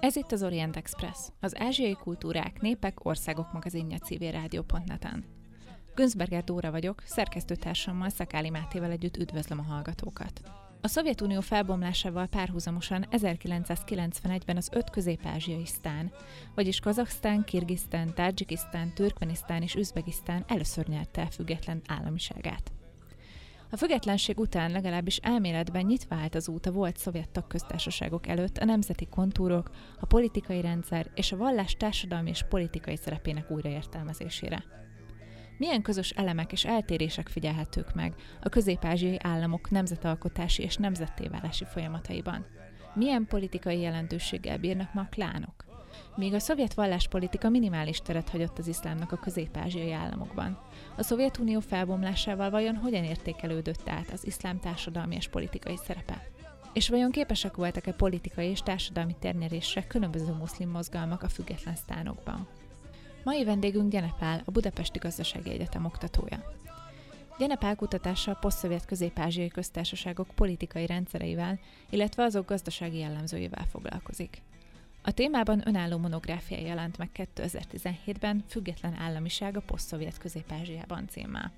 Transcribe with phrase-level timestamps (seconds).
[0.00, 5.24] Ez itt az Orient Express, az ázsiai kultúrák, népek, országok magazinja civilrádió.net-en.
[5.94, 10.40] Günzberger Dóra vagyok, szerkesztőtársammal Szakáli Mátéval együtt üdvözlöm a hallgatókat.
[10.80, 16.12] A Szovjetunió felbomlásával párhuzamosan 1991-ben az öt közép-ázsiai sztán,
[16.54, 22.72] vagyis Kazaksztán, Kirgisztán, Tadzsikisztán, Türkmenisztán és Üzbegisztán először nyerte el független államiságát.
[23.72, 28.64] A függetlenség után legalábbis elméletben nyitva állt az út a volt szovjet tagköztársaságok előtt a
[28.64, 34.64] nemzeti kontúrok, a politikai rendszer és a vallás társadalmi és politikai szerepének újraértelmezésére.
[35.58, 42.46] Milyen közös elemek és eltérések figyelhetők meg a közép-ázsiai államok nemzetalkotási és nemzettéválási folyamataiban?
[42.94, 45.64] Milyen politikai jelentőséggel bírnak ma a klánok?
[46.16, 50.58] Míg a szovjet valláspolitika minimális teret hagyott az iszlámnak a közép-ázsiai államokban.
[50.96, 56.26] A Szovjetunió felbomlásával vajon hogyan értékelődött át az iszlám társadalmi és politikai szerepe?
[56.72, 62.48] És vajon képesek voltak-e politikai és társadalmi ternyerésre különböző muszlim mozgalmak a független sztánokban?
[63.24, 66.44] Mai vendégünk Gyenepál, a Budapesti Gazdasági Egyetem oktatója.
[67.38, 71.58] Gyenepál kutatása a posztszovjet közép-ázsiai köztársaságok politikai rendszereivel,
[71.90, 74.42] illetve azok gazdasági jellemzőivel foglalkozik.
[75.02, 81.52] A témában önálló monográfia jelent meg 2017-ben Független államiság a posztszovjet közép-ázsiában címmel.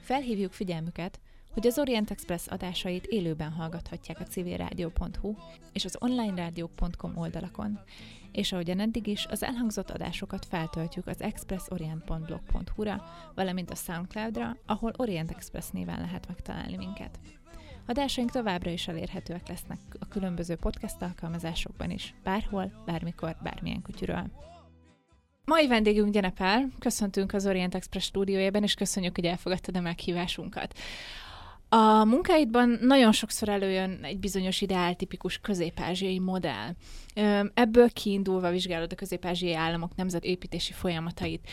[0.00, 1.20] Felhívjuk figyelmüket,
[1.52, 5.34] hogy az Orient Express adásait élőben hallgathatják a civilrádió.hu
[5.72, 7.80] és az onlinerádió.com oldalakon,
[8.32, 15.30] és ahogyan eddig is, az elhangzott adásokat feltöltjük az expressorient.blog.hu-ra, valamint a Soundcloud-ra, ahol Orient
[15.30, 17.18] Express néven lehet megtalálni minket.
[17.88, 24.30] Adásaink továbbra is elérhetőek lesznek a különböző podcast alkalmazásokban is, bárhol, bármikor, bármilyen kutyuról.
[25.44, 30.78] Mai vendégünk Gyenepel, köszöntünk az Orient Express stúdiójában, és köszönjük, hogy elfogadtad a meghívásunkat.
[31.70, 36.74] A munkáidban nagyon sokszor előjön egy bizonyos ideáltipikus közép-ázsiai modell.
[37.54, 41.48] Ebből kiindulva vizsgálod a közép-ázsiai államok nemzetépítési folyamatait.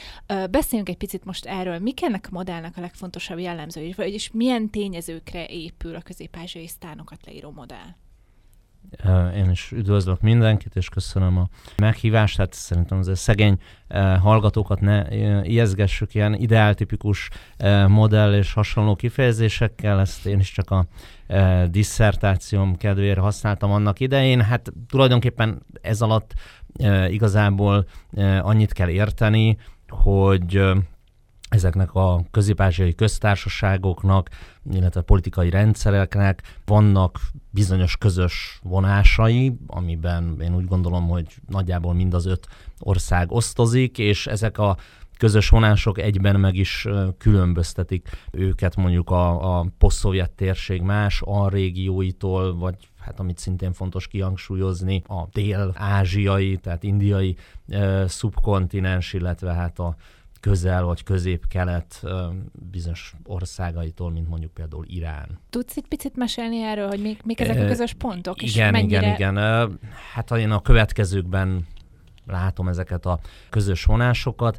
[0.49, 1.79] Beszéljünk egy picit most erről.
[1.79, 7.51] Mik ennek a modellnek a legfontosabb jellemzői, vagyis milyen tényezőkre épül a közép-ázsiai sztánokat leíró
[7.51, 8.04] modell?
[9.35, 11.47] Én is üdvözlök mindenkit, és köszönöm a
[11.77, 12.37] meghívást.
[12.37, 13.57] Hát szerintem az a szegény
[14.21, 17.29] hallgatókat ne ijeszgessük ilyen ideáltipikus
[17.87, 19.99] modell és hasonló kifejezésekkel.
[19.99, 20.85] Ezt én is csak a
[21.69, 24.41] disszertációm kedvére használtam annak idején.
[24.41, 26.33] Hát tulajdonképpen ez alatt
[27.09, 27.85] igazából
[28.41, 29.57] annyit kell érteni,
[29.87, 30.61] hogy
[31.49, 34.29] ezeknek a közép-ázsiai köztársaságoknak,
[34.71, 37.19] illetve politikai rendszereknek vannak
[37.49, 42.47] bizonyos közös vonásai, amiben én úgy gondolom, hogy nagyjából mind az öt
[42.79, 44.77] ország osztozik, és ezek a
[45.17, 52.55] közös vonások egyben meg is különböztetik őket mondjuk a, a posztszovjet térség más a régióitól,
[52.57, 59.95] vagy hát amit szintén fontos kihangsúlyozni, a dél-ázsiai, tehát indiai e, szubkontinens, illetve hát a
[60.45, 62.03] közel vagy közép-kelet
[62.71, 65.39] bizonyos országaitól, mint mondjuk például Irán.
[65.49, 68.41] Tudsz egy picit mesélni erről, hogy még, még ezek a közös pontok?
[68.41, 69.13] Igen, és mennyire...
[69.13, 69.79] igen, igen.
[70.13, 71.67] Hát én a következőkben
[72.25, 73.19] látom ezeket a
[73.49, 74.57] közös vonásokat.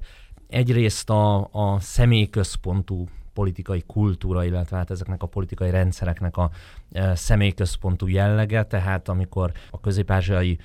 [0.48, 6.50] Egyrészt a, a személyközpontú politikai kultúra, illetve hát ezeknek a politikai rendszereknek a
[7.14, 10.58] személyközpontú jellege, tehát amikor a közép-ázsiai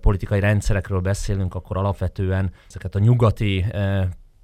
[0.00, 3.64] politikai rendszerekről beszélünk, akkor alapvetően ezeket a nyugati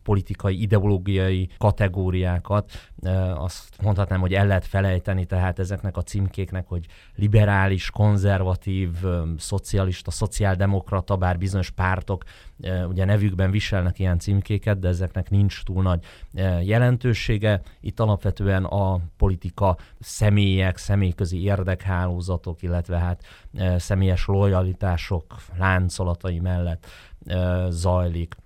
[0.03, 2.71] politikai, ideológiai kategóriákat,
[3.35, 8.91] azt mondhatnám, hogy el lehet felejteni, tehát ezeknek a címkéknek, hogy liberális, konzervatív,
[9.39, 12.25] szocialista, szociáldemokrata, bár bizonyos pártok
[12.89, 16.05] ugye nevükben viselnek ilyen címkéket, de ezeknek nincs túl nagy
[16.63, 17.61] jelentősége.
[17.81, 23.25] Itt alapvetően a politika személyek, személyközi érdekhálózatok, illetve hát
[23.77, 26.87] személyes lojalitások láncolatai mellett
[27.69, 28.37] zajlik.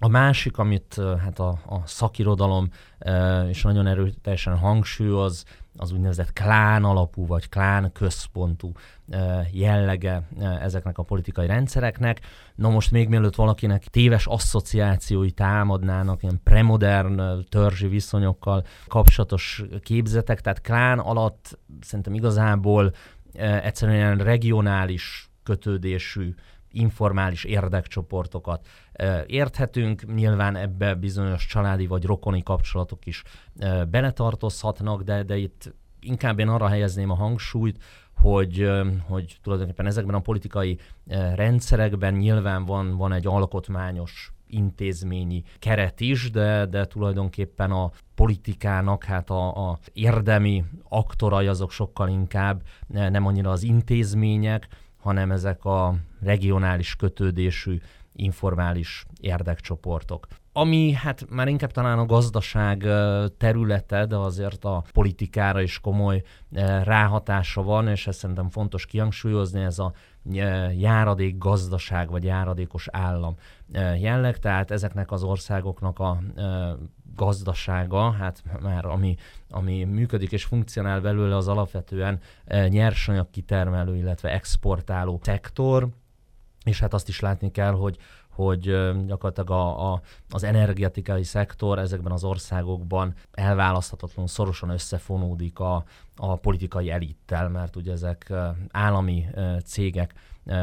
[0.00, 2.68] A másik, amit hát a, a szakirodalom
[3.48, 5.44] és nagyon erőteljesen hangsúlyoz,
[5.76, 8.72] az úgynevezett klán alapú vagy klán központú
[9.52, 10.28] jellege
[10.60, 12.20] ezeknek a politikai rendszereknek.
[12.54, 20.60] Na most még mielőtt valakinek téves asszociációi támadnának, ilyen premodern törzsi viszonyokkal kapcsolatos képzetek, tehát
[20.60, 22.94] klán alatt szerintem igazából
[23.62, 26.34] egyszerűen regionális kötődésű
[26.76, 28.66] informális érdekcsoportokat
[29.26, 30.14] érthetünk.
[30.14, 33.22] Nyilván ebbe bizonyos családi vagy rokoni kapcsolatok is
[33.90, 37.82] beletartozhatnak, de, de itt inkább én arra helyezném a hangsúlyt,
[38.14, 38.70] hogy,
[39.08, 40.78] hogy tulajdonképpen ezekben a politikai
[41.34, 49.30] rendszerekben nyilván van, van egy alkotmányos intézményi keret is, de, de tulajdonképpen a politikának hát
[49.30, 54.68] a, a érdemi aktorai azok sokkal inkább nem annyira az intézmények,
[55.06, 57.80] hanem ezek a regionális kötődésű
[58.16, 60.26] informális érdekcsoportok.
[60.52, 62.86] Ami hát már inkább talán a gazdaság
[63.36, 66.22] területe, de azért a politikára is komoly
[66.84, 69.92] ráhatása van, és ezt szerintem fontos kihangsúlyozni, ez a
[70.78, 73.36] járadék gazdaság, vagy járadékos állam
[73.98, 76.18] jelleg, tehát ezeknek az országoknak a
[77.14, 79.14] gazdasága, hát már ami,
[79.50, 82.20] ami működik és funkcionál belőle, az alapvetően
[82.68, 85.88] nyersanyag kitermelő, illetve exportáló szektor,
[86.66, 87.98] és hát azt is látni kell, hogy
[88.36, 88.60] hogy
[89.06, 95.84] gyakorlatilag a, a, az energetikai szektor ezekben az országokban elválaszthatatlanul szorosan összefonódik a,
[96.16, 98.32] a politikai elittel, mert ugye ezek
[98.70, 99.26] állami
[99.64, 100.14] cégek,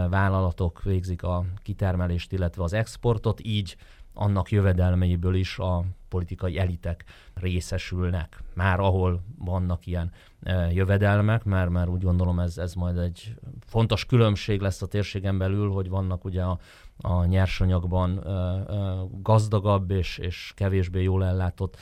[0.09, 3.75] vállalatok végzik a kitermelést, illetve az exportot, így
[4.13, 8.43] annak jövedelmeiből is a politikai elitek részesülnek.
[8.53, 10.11] Már ahol vannak ilyen
[10.43, 15.37] e, jövedelmek, mert, mert úgy gondolom ez, ez majd egy fontos különbség lesz a térségen
[15.37, 16.59] belül, hogy vannak ugye a,
[16.97, 21.77] a nyersanyagban e, e, gazdagabb és, és kevésbé jól ellátott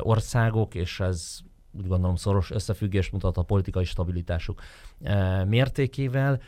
[0.00, 1.38] országok, és ez
[1.72, 4.60] úgy gondolom szoros összefüggést mutat a politikai stabilitásuk
[5.46, 6.40] mértékével.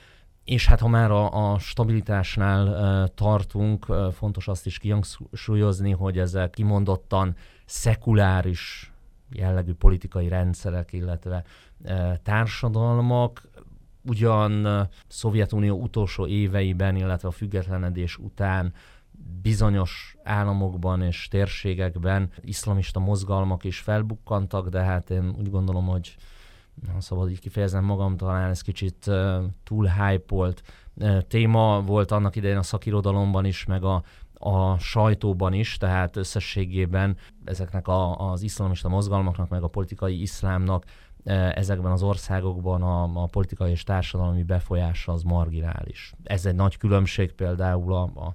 [0.49, 7.37] És hát ha már a, a stabilitásnál tartunk, fontos azt is kihangsúlyozni, hogy ezek kimondottan
[7.65, 8.93] szekuláris
[9.31, 11.45] jellegű politikai rendszerek, illetve
[12.23, 13.49] társadalmak,
[14.03, 18.73] ugyan Szovjetunió utolsó éveiben, illetve a függetlenedés után
[19.43, 26.17] bizonyos államokban és térségekben iszlamista mozgalmak is felbukkantak, de hát én úgy gondolom, hogy
[26.93, 30.63] ha szabad így kifejezem magam, talán ez kicsit uh, túl hype-olt
[30.95, 34.03] uh, téma volt annak idején a szakirodalomban is, meg a,
[34.33, 40.85] a sajtóban is, tehát összességében ezeknek a, az iszlamista mozgalmaknak, meg a politikai iszlámnak
[41.55, 46.13] ezekben az országokban a, a politikai és társadalmi befolyása az marginális.
[46.23, 48.35] Ez egy nagy különbség például a, a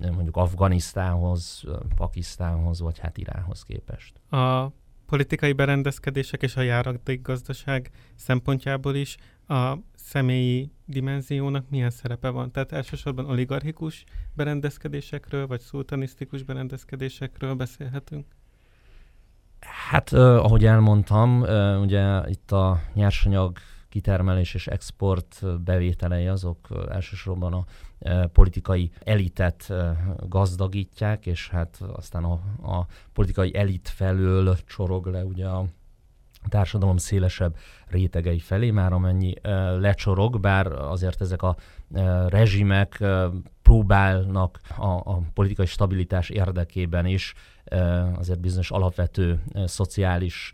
[0.00, 1.64] mondjuk Afganisztánhoz,
[1.96, 4.20] Pakisztánhoz, vagy hát Iránhoz képest.
[4.30, 4.72] A
[5.08, 9.16] politikai berendezkedések és a járadékgazdaság szempontjából is
[9.48, 12.50] a személyi dimenziónak milyen szerepe van?
[12.50, 18.26] Tehát elsősorban oligarchikus berendezkedésekről, vagy szultanisztikus berendezkedésekről beszélhetünk?
[19.60, 23.58] Hát, eh, ahogy elmondtam, eh, ugye itt a nyersanyag
[23.88, 27.64] kitermelés és export bevételei azok elsősorban a
[28.32, 29.72] politikai elitet
[30.28, 35.64] gazdagítják, és hát aztán a, a politikai elit felől csorog le ugye a
[36.48, 37.56] társadalom szélesebb
[37.86, 39.34] rétegei felé, már amennyi
[39.78, 41.56] lecsorog, bár azért ezek a
[42.28, 43.04] rezsimek
[43.62, 47.34] próbálnak a, a politikai stabilitás érdekében is
[48.18, 50.52] azért bizonyos alapvető szociális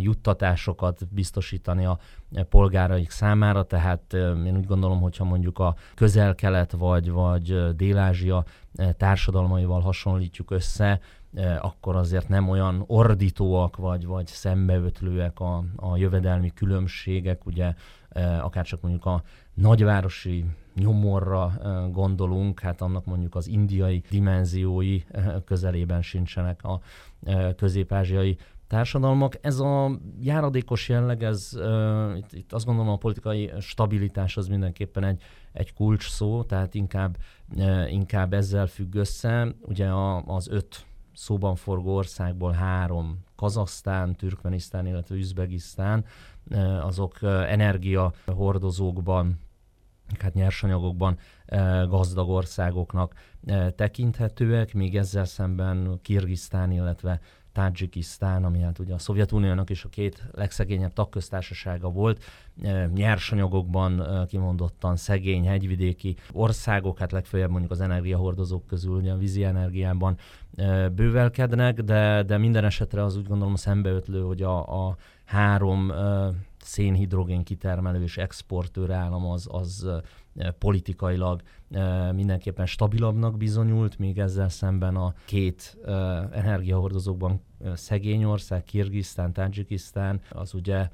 [0.00, 1.98] juttatásokat biztosítani a
[2.48, 4.12] polgáraik számára, tehát
[4.46, 8.44] én úgy gondolom, hogyha mondjuk a közel-kelet vagy, vagy Dél-Ázsia
[8.96, 11.00] társadalmaival hasonlítjuk össze,
[11.60, 17.74] akkor azért nem olyan ordítóak vagy, vagy szembeötlőek a, a jövedelmi különbségek, ugye
[18.40, 19.22] akár csak mondjuk a
[19.54, 21.52] nagyvárosi nyomorra
[21.92, 25.02] gondolunk, hát annak mondjuk az indiai dimenziói
[25.44, 26.80] közelében sincsenek a
[27.56, 28.38] közép-ázsiai
[28.70, 29.38] társadalmak.
[29.40, 35.04] Ez a járadékos jelleg, ez uh, itt, itt azt gondolom a politikai stabilitás az mindenképpen
[35.04, 35.22] egy,
[35.52, 37.16] egy kulcs szó, tehát inkább,
[37.56, 39.54] uh, inkább ezzel függ össze.
[39.60, 46.04] Ugye a, az öt szóban forgó országból három, Kazasztán, Türkmenisztán, illetve Üzbegisztán,
[46.50, 49.38] uh, azok uh, energiahordozókban,
[50.18, 51.18] hát nyersanyagokban
[51.88, 53.14] gazdag országoknak
[53.76, 57.20] tekinthetőek, még ezzel szemben Kirgisztán, illetve
[57.52, 62.24] Tajikisztán, ami hát ugye a Szovjetuniónak is a két legszegényebb tagköztársasága volt,
[62.94, 70.16] nyersanyagokban kimondottan szegény hegyvidéki országok, hát legfeljebb mondjuk az energiahordozók közül, ugye a vízi energiában
[70.92, 75.92] bővelkednek, de, de minden esetre az úgy gondolom szembeötlő, hogy a, a három
[76.62, 79.88] szénhidrogén kitermelő és exportőr állam az, az
[80.58, 81.42] politikailag
[82.14, 85.78] mindenképpen stabilabbnak bizonyult, míg ezzel szemben a két
[86.32, 87.40] energiahordozókban
[87.74, 90.88] szegény ország, Kirgisztán, Tajikisztán, az ugye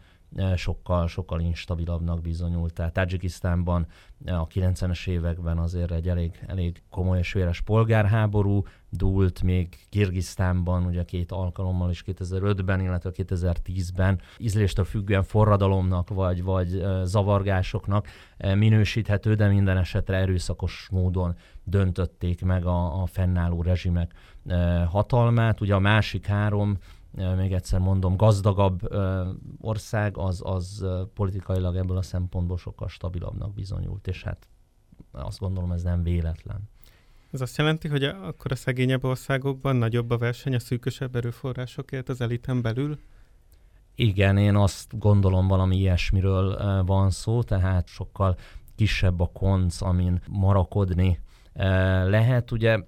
[0.56, 2.72] sokkal, sokkal instabilabbnak bizonyult.
[2.72, 3.86] Tehát Tajikisztánban
[4.26, 11.04] a 90-es években azért egy elég, elég komoly és véres polgárháború dúlt, még Kirgisztánban ugye
[11.04, 18.06] két alkalommal is 2005-ben, illetve 2010-ben ízléstől függően forradalomnak vagy, vagy zavargásoknak
[18.54, 24.12] minősíthető, de minden esetre erőszakos módon döntötték meg a, a fennálló rezsimek
[24.86, 25.60] hatalmát.
[25.60, 26.78] Ugye a másik három
[27.16, 28.80] még egyszer mondom, gazdagabb
[29.60, 34.48] ország, az, az politikailag ebből a szempontból sokkal stabilabbnak bizonyult, és hát
[35.12, 36.60] azt gondolom ez nem véletlen.
[37.30, 42.20] Ez azt jelenti, hogy akkor a szegényebb országokban nagyobb a verseny a szűkösebb erőforrásokért az
[42.20, 42.98] eliten belül?
[43.94, 48.36] Igen, én azt gondolom valami ilyesmiről van szó, tehát sokkal
[48.74, 51.20] kisebb a konc, amin marakodni
[52.06, 52.50] lehet.
[52.50, 52.78] Ugye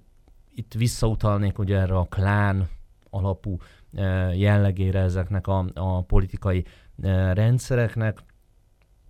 [0.54, 2.68] itt visszautalnék ugye erre a klán
[3.10, 3.56] alapú
[4.34, 6.64] jellegére ezeknek a, a politikai
[7.32, 8.18] rendszereknek.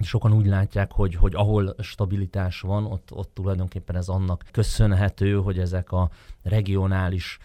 [0.01, 5.59] Sokan úgy látják, hogy, hogy ahol stabilitás van, ott, ott tulajdonképpen ez annak köszönhető, hogy
[5.59, 6.11] ezek a
[6.43, 7.39] regionális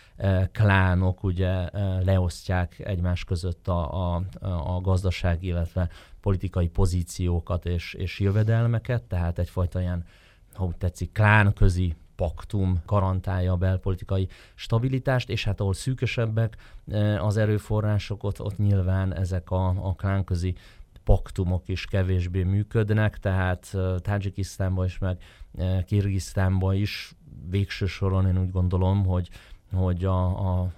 [0.51, 1.69] klánok ugye
[2.03, 4.23] leosztják egymás között a, a,
[4.75, 5.89] a gazdaság, illetve
[6.21, 10.05] politikai pozíciókat és, és jövedelmeket, tehát egyfajta ilyen,
[10.53, 17.37] ha úgy tetszik, klánközi paktum garantálja a belpolitikai stabilitást, és hát ahol szűkösebbek eh, az
[17.37, 20.55] erőforrások, ott, ott nyilván ezek a, a klánközi
[21.03, 25.17] paktumok is kevésbé működnek, tehát uh, Tajikisztánban is, meg
[25.51, 27.15] uh, Kirgisztánban is
[27.49, 29.29] végső soron én úgy gondolom, hogy,
[29.73, 30.25] hogy a,
[30.59, 30.71] a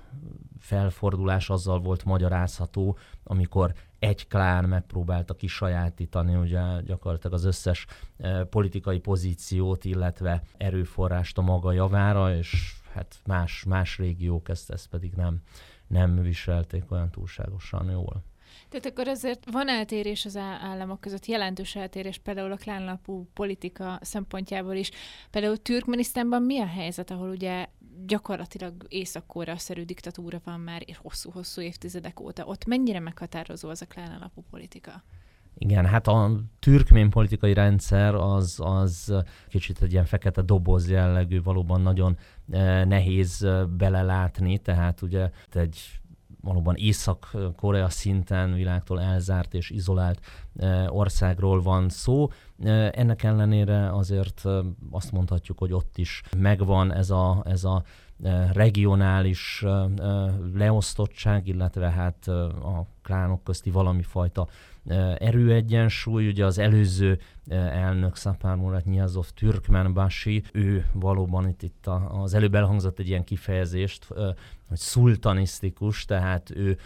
[0.59, 3.73] felfordulás azzal volt magyarázható, amikor
[4.05, 7.85] egy klán megpróbálta kisajátítani ugye gyakorlatilag az összes
[8.17, 14.87] e, politikai pozíciót, illetve erőforrást a maga javára, és hát más, más régiók ezt, ezt
[14.87, 15.41] pedig nem,
[15.87, 18.23] nem viselték olyan túlságosan jól.
[18.69, 24.75] Tehát akkor azért van eltérés az államok között, jelentős eltérés például a klánlapú politika szempontjából
[24.75, 24.91] is.
[25.31, 27.67] Például Türkmenisztánban mi a helyzet, ahol ugye
[28.05, 32.45] gyakorlatilag észak-korea-szerű diktatúra van már hosszú-hosszú évtizedek óta.
[32.45, 35.03] Ott mennyire meghatározó az a klánalapú politika?
[35.57, 39.13] Igen, hát a türkmén politikai rendszer az, az
[39.49, 42.17] kicsit egy ilyen fekete doboz jellegű, valóban nagyon
[42.49, 45.99] eh, nehéz eh, belelátni, tehát ugye egy
[46.41, 50.19] valóban Észak-Korea szinten világtól elzárt és izolált
[50.55, 52.27] eh, országról van szó.
[52.91, 54.43] Ennek ellenére azért
[54.91, 57.83] azt mondhatjuk, hogy ott is megvan ez a, ez a
[58.53, 59.65] regionális
[60.53, 64.47] leosztottság, illetve hát a klánok közti valami fajta
[65.17, 66.27] erőegyensúly.
[66.27, 72.99] Ugye az előző elnök Szapár Murat Nyazov Türkmenbasi, ő valóban itt, itt az előbb elhangzott
[72.99, 74.07] egy ilyen kifejezést,
[74.67, 76.77] hogy szultanisztikus, tehát ő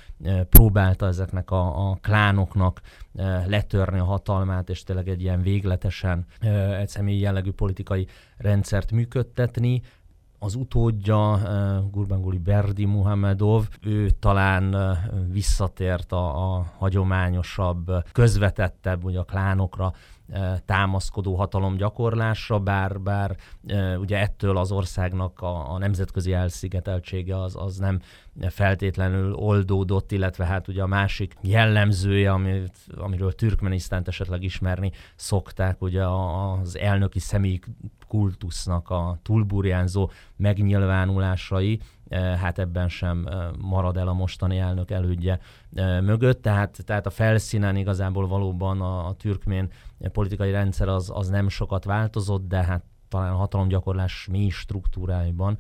[0.50, 2.82] próbálta ezeknek a, a klánoknak
[3.46, 6.26] letörni a hatalmát, és tényleg egy ilyen végletesen
[6.80, 9.82] egy személyi jellegű politikai rendszert működtetni
[10.40, 14.98] az utódja, uh, Gurbanguly Berdi Muhamedov, ő talán uh,
[15.32, 19.94] visszatért a, a hagyományosabb, közvetettebb, ugye a klánokra
[20.66, 23.36] támaszkodó hatalom gyakorlásra, bár, bár
[23.98, 28.00] ugye ettől az országnak a, a nemzetközi elszigeteltsége az, az nem
[28.50, 36.08] feltétlenül oldódott, illetve hát ugye a másik jellemzője, amit, amiről Türkmenisztánt esetleg ismerni szokták, ugye
[36.08, 37.60] az elnöki személy
[38.10, 41.80] kultusznak a túlburjánzó megnyilvánulásai,
[42.12, 45.40] hát ebben sem marad el a mostani elnök elődje
[46.02, 49.72] mögött, tehát, tehát a felszínen igazából valóban a, a türkmén
[50.12, 55.58] politikai rendszer az, az nem sokat változott, de hát talán a hatalomgyakorlás mély struktúráiban,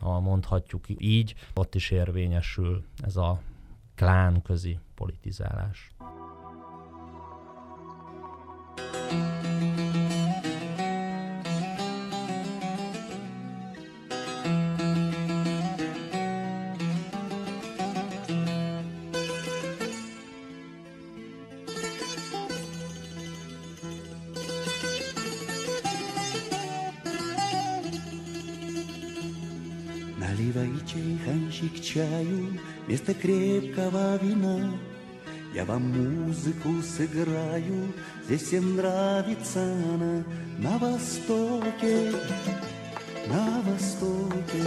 [0.00, 3.40] ha mondhatjuk így, ott is érvényesül ez a
[3.94, 5.94] klán közi politizálás.
[8.74, 9.31] к
[33.02, 34.70] вместо крепкого вина.
[35.54, 37.92] Я вам музыку сыграю,
[38.24, 40.24] здесь всем нравится она.
[40.58, 42.12] На востоке,
[43.26, 44.62] на востоке,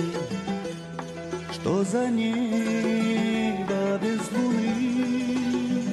[1.54, 5.88] что за небо без луны?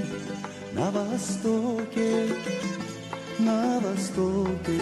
[0.72, 2.28] На востоке,
[3.38, 4.80] на востоке,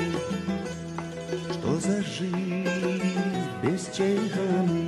[1.52, 3.02] что за жизнь
[3.62, 4.79] без чайханы?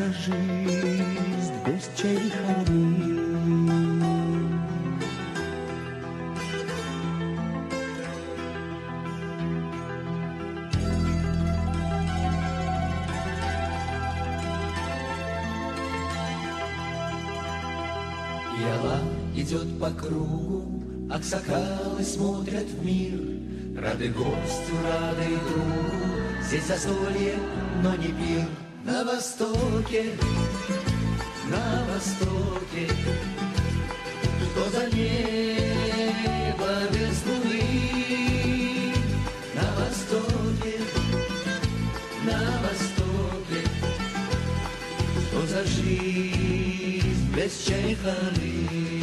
[0.00, 3.20] За жизнь без чайханы?
[18.58, 19.00] Яла
[19.36, 20.62] идет по кругу,
[21.12, 23.20] Аксакалы смотрят в мир,
[23.78, 27.34] Рады гостю, рады другу, здесь застолье,
[27.82, 28.46] но не пир.
[28.82, 30.04] На востоке,
[31.50, 32.88] на востоке,
[34.40, 38.94] что за небо без луны.
[39.54, 40.80] На востоке,
[42.24, 43.62] на востоке,
[45.28, 49.02] что за жизнь без чайханы.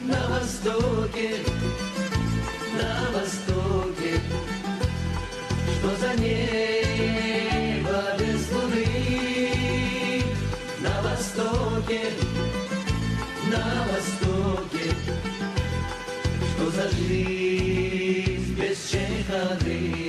[0.00, 1.36] На востоке,
[2.78, 4.20] на востоке,
[5.78, 7.55] что за небо
[8.18, 10.22] без луны.
[10.80, 12.00] На востоке,
[13.50, 14.90] на востоке,
[16.50, 20.05] что за жизнь без чайханы.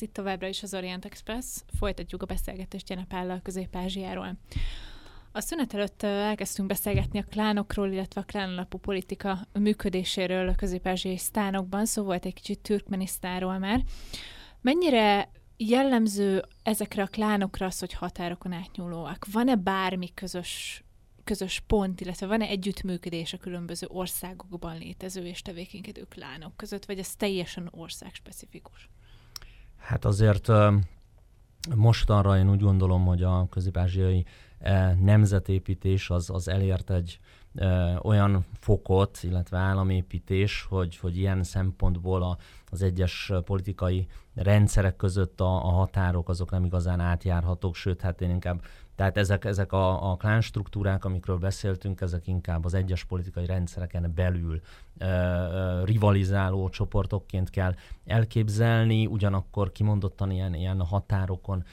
[0.00, 1.46] Ez itt továbbra is az Orient Express.
[1.78, 4.36] Folytatjuk a beszélgetést Jenepállal Közép-Ázsiáról.
[5.32, 11.16] A szünet előtt elkezdtünk beszélgetni a klánokról, illetve a klán alapú politika működéséről a közép-ázsiai
[11.16, 13.82] sztánokban, szó volt egy kicsit Türkmenisztáról már.
[14.60, 19.26] Mennyire jellemző ezekre a klánokra az, hogy határokon átnyúlóak?
[19.32, 20.84] Van-e bármi közös,
[21.24, 27.16] közös pont, illetve van-e együttműködés a különböző országokban létező és tevékenykedő klánok között, vagy ez
[27.16, 28.88] teljesen országspecifikus?
[29.80, 30.48] Hát azért
[31.76, 34.24] mostanra én úgy gondolom, hogy a közép-ázsiai
[34.58, 37.18] eh, nemzetépítés az, az elért egy
[37.54, 42.36] eh, olyan fokot, illetve államépítés, hogy, hogy ilyen szempontból a,
[42.70, 48.30] az egyes politikai rendszerek között a, a határok azok nem igazán átjárhatók, sőt, hát én
[48.30, 48.62] inkább
[49.00, 54.12] tehát ezek, ezek a, a klán struktúrák, amikről beszéltünk, ezek inkább az egyes politikai rendszereken
[54.14, 54.60] belül
[55.84, 61.64] rivalizáló csoportokként kell elképzelni, ugyanakkor kimondottan ilyen, ilyen határokon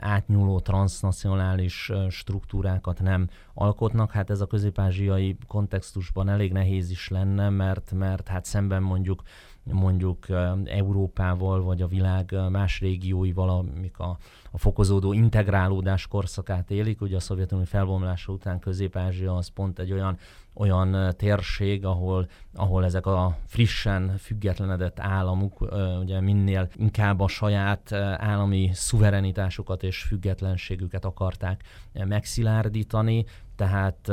[0.00, 4.10] átnyúló transnacionális struktúrákat nem alkotnak.
[4.10, 9.22] Hát ez a közép-ázsiai kontextusban elég nehéz is lenne, mert, mert hát szemben mondjuk
[9.64, 10.26] mondjuk
[10.64, 14.18] Európával, vagy a világ más régióival, amik a,
[14.50, 17.00] a fokozódó integrálódás korszakát élik.
[17.00, 20.18] Ugye a Szovjetunió felbomlása után Közép-Ázsia az pont egy olyan,
[20.54, 25.60] olyan térség, ahol, ahol ezek a frissen függetlenedett államok
[26.00, 33.24] ugye minél inkább a saját állami szuverenitásukat és függetlenségüket akarták megszilárdítani,
[33.56, 34.12] tehát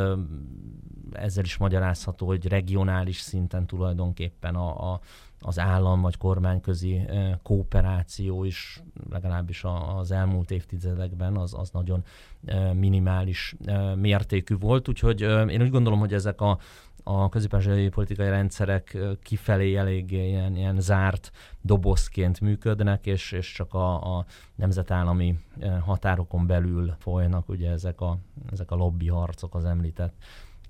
[1.12, 5.00] ezzel is magyarázható, hogy regionális szinten tulajdonképpen a, a,
[5.42, 9.64] az állam vagy kormányközi eh, kooperáció is legalábbis
[9.98, 12.04] az elmúlt évtizedekben az, az nagyon
[12.46, 16.58] eh, minimális eh, mértékű volt, úgyhogy én úgy gondolom, hogy ezek a,
[17.04, 17.56] a közép
[17.94, 25.40] politikai rendszerek kifelé elég ilyen, ilyen zárt dobozként működnek, és, és csak a, a nemzetállami
[25.82, 28.18] határokon belül folynak ugye ezek a,
[28.52, 30.14] ezek a lobby harcok az említett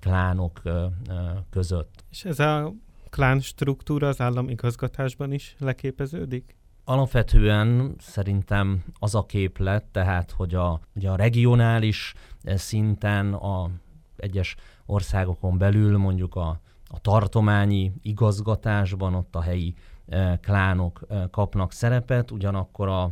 [0.00, 0.62] klánok
[1.50, 2.04] között.
[2.10, 2.72] És ez a
[3.08, 6.56] klán struktúra az állam igazgatásban is leképeződik?
[6.84, 13.70] Alapvetően szerintem az a képlet, tehát hogy a, ugye a regionális eh, szinten a
[14.16, 19.74] egyes országokon belül mondjuk a, a tartományi igazgatásban ott a helyi
[20.06, 23.10] eh, klánok eh, kapnak szerepet, ugyanakkor a,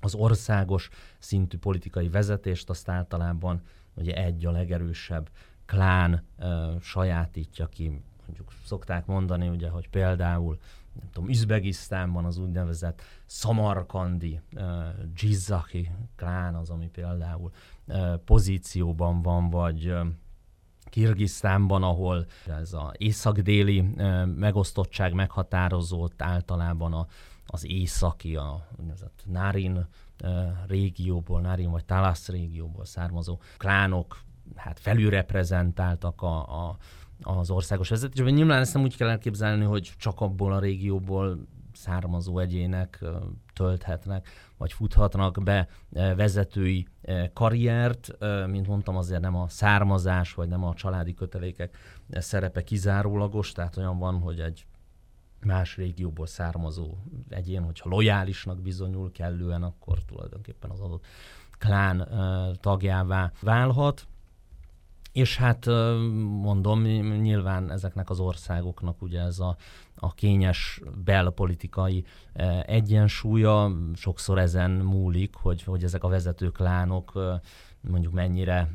[0.00, 3.62] az országos szintű politikai vezetést azt általában
[3.94, 5.30] ugye egy a legerősebb
[5.68, 8.02] klán ö, sajátítja ki.
[8.28, 10.58] Mondjuk szokták mondani, ugye, hogy például
[11.00, 14.62] nem tudom, Üzbegisztánban az úgynevezett Samarkandi uh,
[15.14, 17.50] Gizaki klán az, ami például
[17.86, 20.06] uh, pozícióban van, vagy uh,
[20.84, 27.06] Kirgisztánban, ahol ez az észak-déli uh, megosztottság meghatározott általában a,
[27.46, 29.86] az északi, a úgynevezett Nárin
[30.24, 30.30] uh,
[30.66, 34.18] régióból, Nárin vagy Talasz régióból származó klánok
[34.56, 36.76] hát felülreprezentáltak a, a,
[37.22, 38.34] az országos vezetésben.
[38.34, 41.38] Nyilván ezt nem úgy kell elképzelni, hogy csak abból a régióból
[41.72, 43.04] származó egyének
[43.54, 46.86] tölthetnek, vagy futhatnak be vezetői
[47.32, 51.76] karriert, mint mondtam, azért nem a származás, vagy nem a családi kötelékek
[52.10, 54.66] szerepe kizárólagos, tehát olyan van, hogy egy
[55.44, 56.94] más régióból származó
[57.28, 61.04] egyén, hogyha lojálisnak bizonyul kellően, akkor tulajdonképpen az adott
[61.58, 62.08] klán
[62.60, 64.06] tagjává válhat.
[65.18, 65.66] És hát
[66.40, 66.82] mondom,
[67.20, 69.56] nyilván ezeknek az országoknak ugye ez a,
[69.94, 72.04] a kényes belpolitikai
[72.62, 77.12] egyensúlya sokszor ezen múlik, hogy, hogy ezek a vezetők lánok
[77.80, 78.70] mondjuk mennyire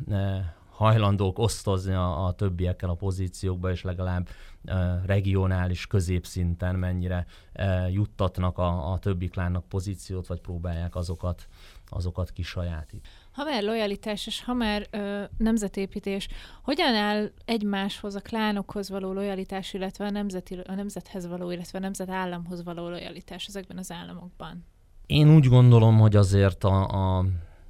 [0.69, 4.27] hajlandók osztozni a, a többiekkel a pozíciókba, és legalább
[4.65, 11.47] e, regionális középszinten mennyire e, juttatnak a, a többi klánnak pozíciót, vagy próbálják azokat,
[11.89, 13.01] azokat kisajátítani.
[13.34, 16.28] Ha már lojalitás és ha már ö, nemzetépítés,
[16.63, 21.82] hogyan áll egymáshoz, a klánokhoz való lojalitás, illetve a, nemzeti, a nemzethez való, illetve a
[21.82, 24.65] nemzetállamhoz való lojalitás ezekben az államokban?
[25.06, 27.26] Én úgy gondolom, hogy azért a, a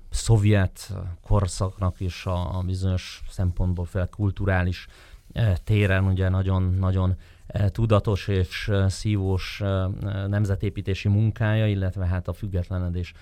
[0.09, 4.87] szovjet korszaknak is a, a bizonyos szempontból fel kulturális
[5.31, 7.15] e, téren ugye nagyon-nagyon
[7.47, 9.61] e, tudatos és e, szívós
[10.27, 13.13] nemzetépítési munkája, illetve hát a függetlenedés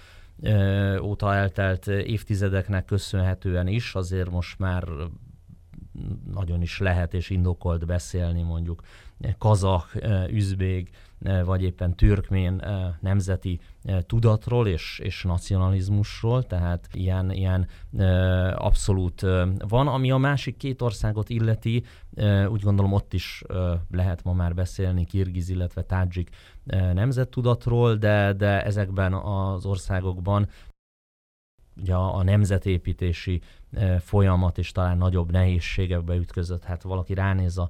[1.02, 4.88] óta eltelt évtizedeknek köszönhetően is, azért most már
[6.34, 8.82] nagyon is lehet és indokolt beszélni mondjuk
[9.38, 9.96] kazak,
[10.30, 10.90] üzbég,
[11.46, 12.64] vagy éppen türkmén
[13.00, 13.60] nemzeti
[14.06, 17.68] tudatról és, és nacionalizmusról, tehát ilyen, ilyen
[18.56, 19.22] abszolút
[19.68, 19.88] van.
[19.88, 21.84] Ami a másik két országot illeti,
[22.48, 23.44] úgy gondolom ott is
[23.92, 26.30] lehet ma már beszélni kirgiz, illetve tádzsik
[26.94, 30.50] nemzettudatról, de, de ezekben az országokban
[31.82, 33.42] ugye a, a nemzetépítési
[34.00, 36.64] folyamat is talán nagyobb nehézségekbe ütközött.
[36.64, 37.70] Hát valaki ránéz a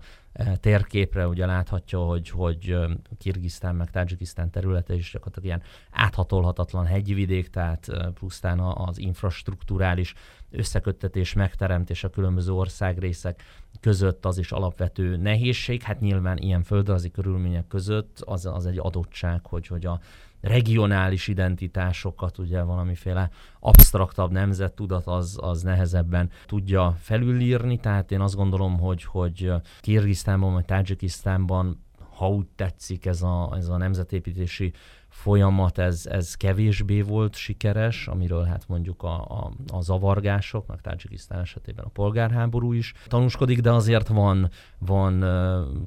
[0.60, 2.76] térképre, ugye láthatja, hogy, hogy
[3.18, 10.14] Kirgisztán meg Tajikisztán területe is gyakorlatilag ilyen áthatolhatatlan hegyvidék, tehát pusztán az infrastruktúrális
[10.52, 13.44] összeköttetés, megteremtés a különböző országrészek
[13.80, 15.82] között az is alapvető nehézség.
[15.82, 20.00] Hát nyilván ilyen földrajzi körülmények között az, az egy adottság, hogy, hogy a
[20.42, 28.80] regionális identitásokat, ugye valamiféle absztraktabb nemzettudat az, az nehezebben tudja felülírni, tehát én azt gondolom,
[28.80, 31.80] hogy, hogy Kirgisztánban vagy Tajikisztánban
[32.22, 34.74] ha úgy tetszik, ez a, ez a nemzetépítési
[35.12, 41.40] folyamat, ez, ez kevésbé volt sikeres, amiről hát mondjuk a, a, a zavargások, meg Tajikisztán
[41.40, 45.26] esetében a polgárháború is tanúskodik, de azért van, van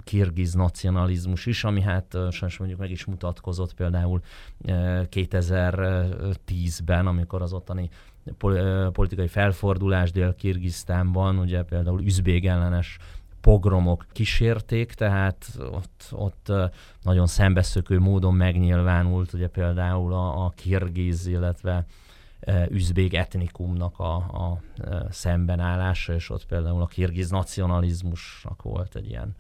[0.04, 4.20] kirgiz nacionalizmus is, ami hát sajnos mondjuk meg is mutatkozott például
[4.58, 7.90] uh, 2010-ben, amikor az ottani
[8.92, 12.98] politikai felfordulás Dél-Kirgisztánban, ugye például üzbég ellenes
[13.44, 16.52] pogromok kísérték, tehát ott, ott
[17.02, 21.86] nagyon szembeszökő módon megnyilvánult ugye például a, a kirgiz, illetve
[22.70, 24.60] üzbég etnikumnak a, a
[25.10, 29.34] szembenállása, és ott például a kirgiz nacionalizmusnak volt egy ilyen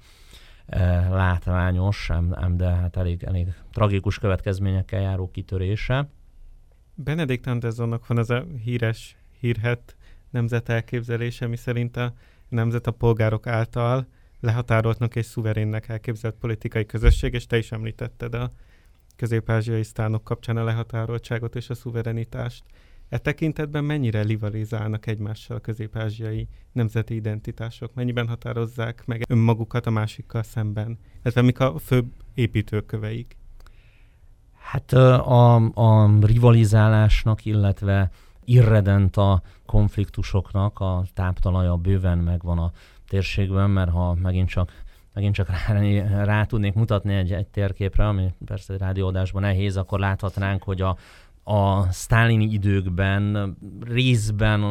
[1.10, 6.08] látványos, ám, ám de hát elég, elég tragikus következményekkel járó kitörése.
[6.94, 9.96] Benedikt Andersonnak van ez a híres, hírhet
[10.30, 12.12] nemzet elképzelése, mi szerint a
[12.54, 14.06] nemzet a polgárok által
[14.40, 18.52] lehatároltnak és szuverénnek elképzelt politikai közösség, és te is említetted a
[19.16, 22.64] közép-ázsiai sztánok kapcsán a lehatároltságot és a szuverenitást.
[23.08, 27.94] E tekintetben mennyire rivalizálnak egymással a közép-ázsiai nemzeti identitások?
[27.94, 30.98] Mennyiben határozzák meg önmagukat a másikkal szemben?
[31.22, 33.36] Ez mik a főbb építőköveik?
[34.58, 38.10] Hát a, a rivalizálásnak, illetve
[38.44, 42.72] irredent a konfliktusoknak, a táptalaja bőven megvan a
[43.08, 44.72] térségben, mert ha megint csak
[45.14, 49.98] megint csak rá, rá tudnék mutatni egy, egy térképre, ami persze egy rádióadásban nehéz, akkor
[49.98, 50.96] láthatnánk, hogy a,
[51.44, 54.62] a sztálini időkben részben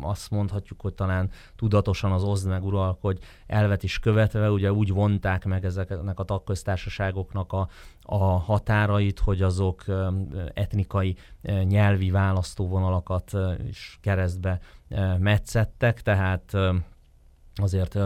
[0.00, 2.62] azt mondhatjuk, hogy talán tudatosan az oszd meg
[3.00, 7.68] hogy elvet is követve, ugye úgy vonták meg ezeknek a tagköztársaságoknak a,
[8.02, 9.84] a határait, hogy azok
[10.54, 11.16] etnikai,
[11.62, 13.32] nyelvi választóvonalakat
[13.68, 14.60] is keresztbe
[15.18, 16.52] metszettek, tehát
[17.54, 17.98] azért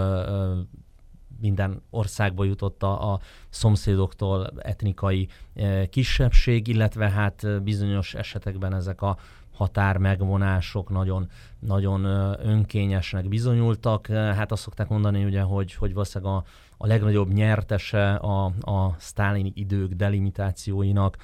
[1.41, 9.17] minden országba jutott a, a szomszédoktól etnikai e, kisebbség, illetve hát bizonyos esetekben ezek a
[9.61, 12.05] határ megvonások nagyon, nagyon
[12.47, 14.07] önkényesnek bizonyultak.
[14.07, 16.45] Hát azt szokták mondani, ugye, hogy, hogy valószínűleg a,
[16.77, 21.17] a legnagyobb nyertese a, a sztálini idők delimitációinak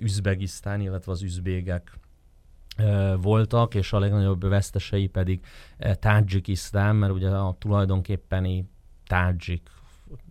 [0.00, 1.98] Üzbegisztán, illetve az üzbégek
[3.20, 5.40] voltak, és a legnagyobb vesztesei pedig
[5.98, 8.68] Tajikisztán, mert ugye a tulajdonképpeni
[9.08, 9.70] tádzsik,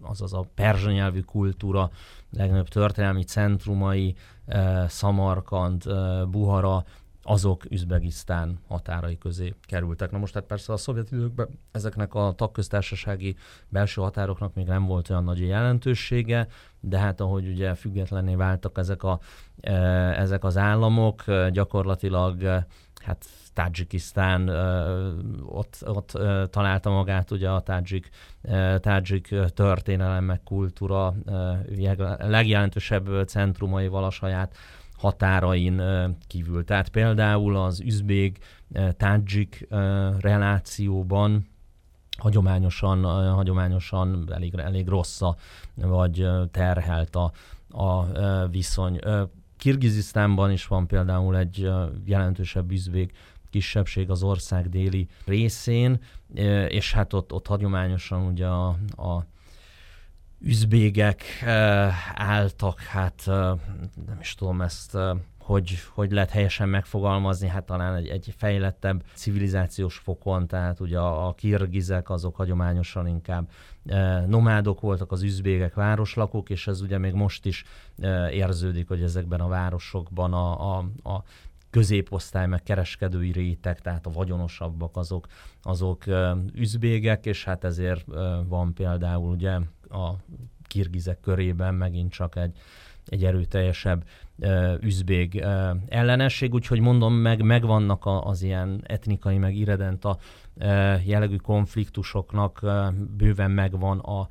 [0.01, 1.89] azaz a perzsa nyelvű kultúra
[2.31, 4.15] legnagyobb történelmi centrumai,
[4.87, 5.83] Szamarkand,
[6.29, 6.85] Buhara,
[7.23, 10.11] azok Üzbegisztán határai közé kerültek.
[10.11, 13.35] Na most tehát persze a szovjet időkben ezeknek a tagköztársasági
[13.69, 16.47] belső határoknak még nem volt olyan nagy jelentősége,
[16.79, 19.19] de hát ahogy ugye függetlenné váltak ezek, a,
[20.15, 22.65] ezek az államok, gyakorlatilag
[23.07, 24.49] hát Tajikisztán
[25.45, 26.11] ott, ott
[26.49, 28.09] találta magát ugye a tádzsik,
[28.79, 31.13] tádzsik történelem, meg kultúra
[32.17, 34.55] legjelentősebb centrumaival a saját
[34.97, 35.81] határain
[36.27, 36.63] kívül.
[36.63, 38.37] Tehát például az üzbég
[38.97, 39.67] tádzsik
[40.19, 41.47] relációban
[42.17, 45.35] hagyományosan, hagyományosan elég, elég rossz a,
[45.75, 47.31] vagy terhelt a,
[47.69, 48.05] a
[48.47, 48.99] viszony.
[49.57, 51.69] Kirgizisztánban is van például egy
[52.05, 53.11] jelentősebb üzbég
[53.49, 55.99] kisebbség az ország déli részén,
[56.67, 58.67] és hát ott, ott hagyományosan ugye a,
[58.97, 59.25] a
[60.39, 61.23] üzbégek
[62.13, 63.23] álltak, hát
[64.05, 64.97] nem is tudom ezt
[65.47, 71.27] hogy, hogy lehet helyesen megfogalmazni, hát talán egy, egy fejlettebb civilizációs fokon, tehát ugye a,
[71.27, 73.49] a kirgizek azok hagyományosan inkább
[73.85, 77.63] e, nomádok voltak, az üzbégek városlakók, és ez ugye még most is
[77.99, 81.23] e, érződik, hogy ezekben a városokban a, a, a
[81.69, 85.27] középosztály, meg kereskedői réteg, tehát a vagyonosabbak azok,
[85.61, 86.03] azok
[86.53, 88.05] üzbégek, és hát ezért
[88.47, 89.53] van például ugye
[89.89, 90.13] a
[90.61, 92.57] kirgizek körében megint csak egy,
[93.05, 94.03] egy erőteljesebb
[94.81, 95.43] üzbég
[95.87, 100.17] ellenesség, úgyhogy mondom, meg megvannak az ilyen etnikai, meg irredenta
[101.05, 102.65] jellegű konfliktusoknak
[103.17, 104.27] bőven megvan a,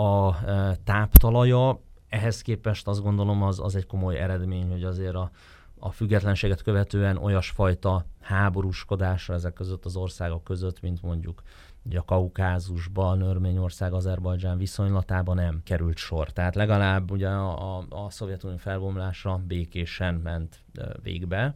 [0.00, 0.38] a
[0.84, 5.30] táptalaja, ehhez képest azt gondolom az, az egy komoly eredmény, hogy azért a,
[5.78, 11.42] a függetlenséget követően olyasfajta háborúskodásra ezek között az országok között, mint mondjuk
[11.82, 16.30] ugye a Kaukázusban, Örményország, Azerbajdzsán viszonylatában nem került sor.
[16.30, 20.62] Tehát legalább ugye a, a, a Szovjetunió felbomlása békésen ment
[21.02, 21.54] végbe,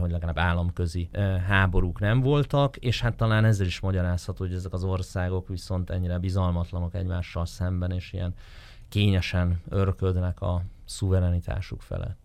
[0.00, 1.08] hogy legalább államközi
[1.46, 6.18] háborúk nem voltak, és hát talán ezzel is magyarázható, hogy ezek az országok viszont ennyire
[6.18, 8.34] bizalmatlanok egymással szemben, és ilyen
[8.88, 12.21] kényesen örködnek a szuverenitásuk felett.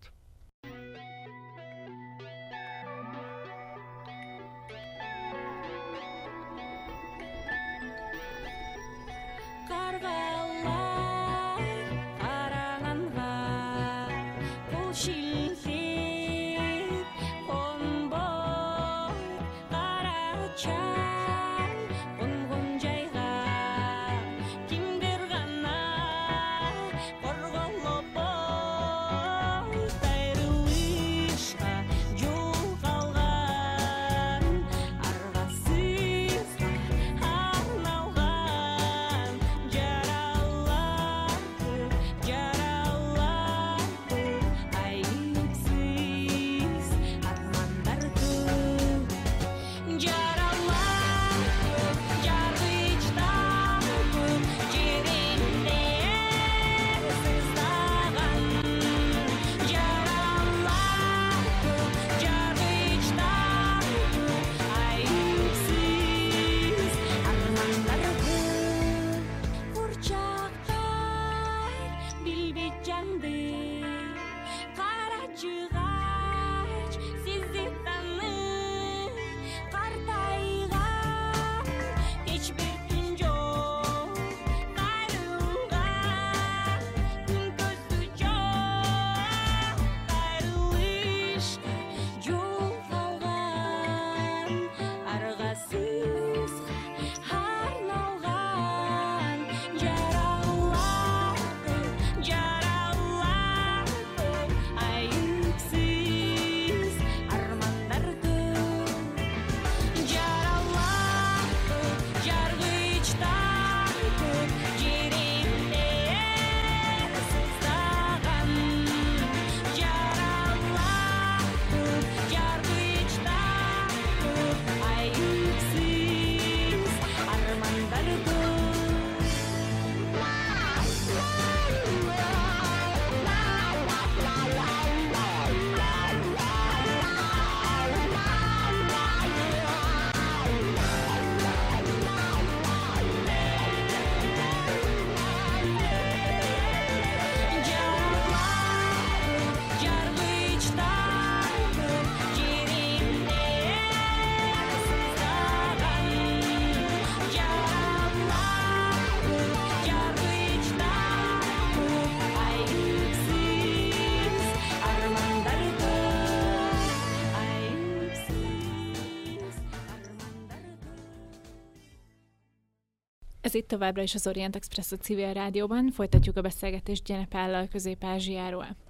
[173.58, 175.90] Itt továbbra is az Orient Express a civil rádióban.
[175.90, 178.87] Folytatjuk a beszélgetést Gyenepállal Közép-Ázsiáról.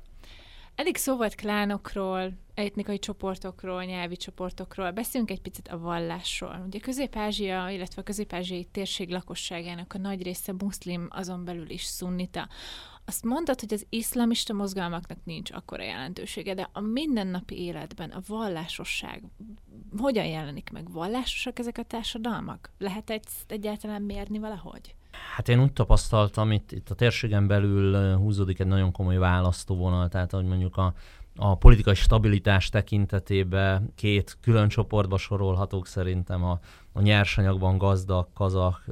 [0.88, 4.90] Eddig szó volt klánokról, etnikai csoportokról, nyelvi csoportokról.
[4.90, 6.64] Beszéljünk egy picit a vallásról.
[6.66, 12.48] Ugye Közép-Ázsia, illetve a közép-ázsiai térség lakosságának a nagy része muszlim, azon belül is szunnita.
[13.04, 19.22] Azt mondtad, hogy az iszlamista mozgalmaknak nincs akkora jelentősége, de a mindennapi életben a vallásosság
[19.98, 20.92] hogyan jelenik meg?
[20.92, 22.72] Vallásosak ezek a társadalmak?
[22.78, 24.94] Lehet egy, egyáltalán mérni valahogy?
[25.38, 30.30] Hát én úgy tapasztaltam, itt, itt a térségen belül húzódik egy nagyon komoly választóvonal, tehát
[30.30, 30.94] hogy mondjuk a,
[31.36, 36.58] a politikai stabilitás tekintetében két külön csoportba sorolhatók szerintem a,
[36.92, 38.84] a nyersanyagban gazdag, kazak,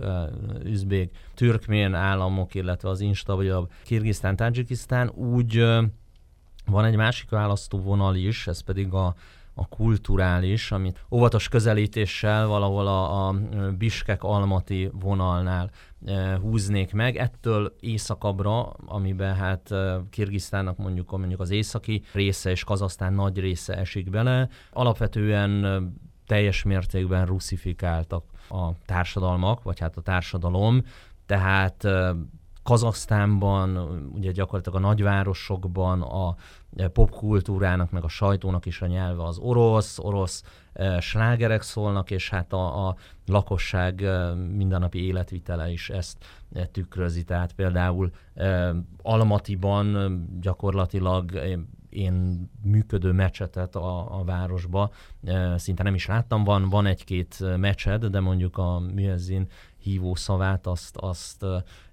[0.64, 5.56] üzbék, türkmén államok, illetve az instabilabb Kirgisztán, Tajikisztán, úgy
[6.66, 9.14] van egy másik választóvonal is, ez pedig a,
[9.59, 13.35] a kulturális, amit óvatos közelítéssel valahol a, a
[13.79, 15.71] Biskek Almati vonalnál
[16.40, 17.16] húznék meg.
[17.16, 19.75] Ettől északabbra, amiben hát
[20.11, 25.92] Kirgisztánnak mondjuk, mondjuk az északi része és Kazasztán nagy része esik bele, alapvetően
[26.27, 30.83] teljes mértékben ruszifikáltak a társadalmak, vagy hát a társadalom,
[31.27, 31.87] tehát
[32.62, 33.77] Kazasztánban,
[34.14, 36.37] ugye gyakorlatilag a nagyvárosokban a
[36.92, 42.52] popkultúrának, meg a sajtónak is a nyelve az orosz, orosz e, slágerek szólnak, és hát
[42.52, 44.04] a, a lakosság
[44.56, 46.24] mindennapi életvitele is ezt
[46.72, 47.24] tükrözi.
[47.24, 48.10] Tehát például
[49.02, 51.40] Almatiban gyakorlatilag
[51.88, 54.90] én működő mecsetet a, a városba
[55.56, 56.44] szinte nem is láttam.
[56.44, 59.48] Van, van egy-két mecsed, de mondjuk a Müezzin
[59.87, 61.44] hívó szavát azt, azt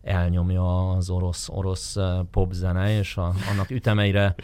[0.02, 1.98] elnyomja az orosz, orosz
[2.32, 4.36] popzene, és a, annak ütemeire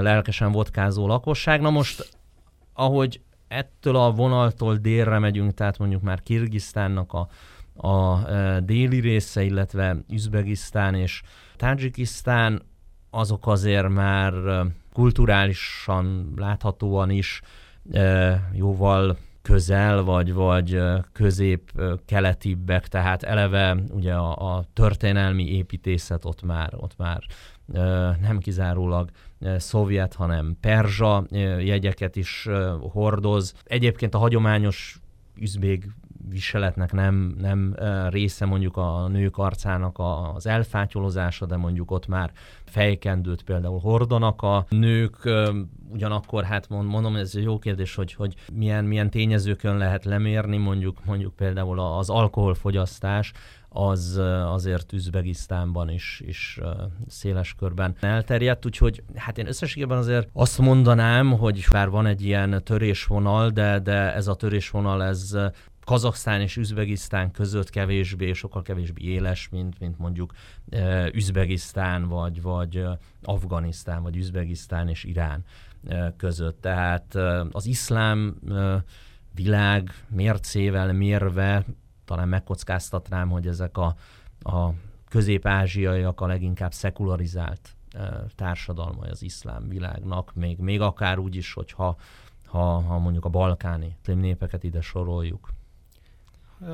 [0.00, 1.60] lelkesen vodkázó lakosság.
[1.60, 2.18] Na most,
[2.72, 7.28] ahogy ettől a vonaltól délre megyünk, tehát mondjuk már Kirgisztánnak a,
[7.88, 8.20] a
[8.60, 11.22] déli része, illetve Üzbegisztán és
[11.56, 12.62] Tajikisztán,
[13.10, 14.32] azok azért már
[14.92, 17.40] kulturálisan láthatóan is
[18.52, 20.78] jóval közel, vagy, vagy
[21.12, 27.22] közép-keletibbek, tehát eleve ugye a, a történelmi építészet ott már, ott már
[28.20, 29.10] nem kizárólag
[29.56, 31.26] szovjet, hanem perzsa
[31.60, 32.48] jegyeket is
[32.80, 33.54] hordoz.
[33.64, 35.00] Egyébként a hagyományos
[35.36, 35.90] üzbég
[36.28, 37.76] viseletnek nem, nem
[38.08, 39.96] része mondjuk a nők arcának
[40.34, 42.32] az elfátyolozása, de mondjuk ott már
[42.64, 45.30] fejkendőt például hordanak a nők,
[45.92, 51.04] ugyanakkor hát mondom, ez egy jó kérdés, hogy, hogy milyen, milyen tényezőkön lehet lemérni, mondjuk,
[51.04, 53.32] mondjuk például az alkoholfogyasztás,
[53.72, 56.60] az azért Üzbegisztánban is, is
[57.06, 62.62] széles körben elterjedt, úgyhogy hát én összességében azért azt mondanám, hogy bár van egy ilyen
[62.64, 65.36] törésvonal, de, de ez a törésvonal ez
[65.84, 70.32] Kazaksztán és Üzbegisztán között kevésbé, sokkal kevésbé éles, mint, mint mondjuk
[70.70, 75.44] e, Üzbegisztán, vagy, vagy e, Afganisztán, vagy Üzbegisztán és Irán
[75.88, 76.60] e, között.
[76.60, 78.84] Tehát e, az iszlám e,
[79.34, 81.64] világ mércével mérve
[82.04, 83.96] talán megkockáztatnám, hogy ezek a,
[84.42, 84.70] a
[85.08, 91.96] közép-ázsiaiak a leginkább szekularizált e, társadalmai az iszlám világnak, még, még akár úgy is, hogyha
[92.46, 95.48] ha, ha mondjuk a balkáni népeket ide soroljuk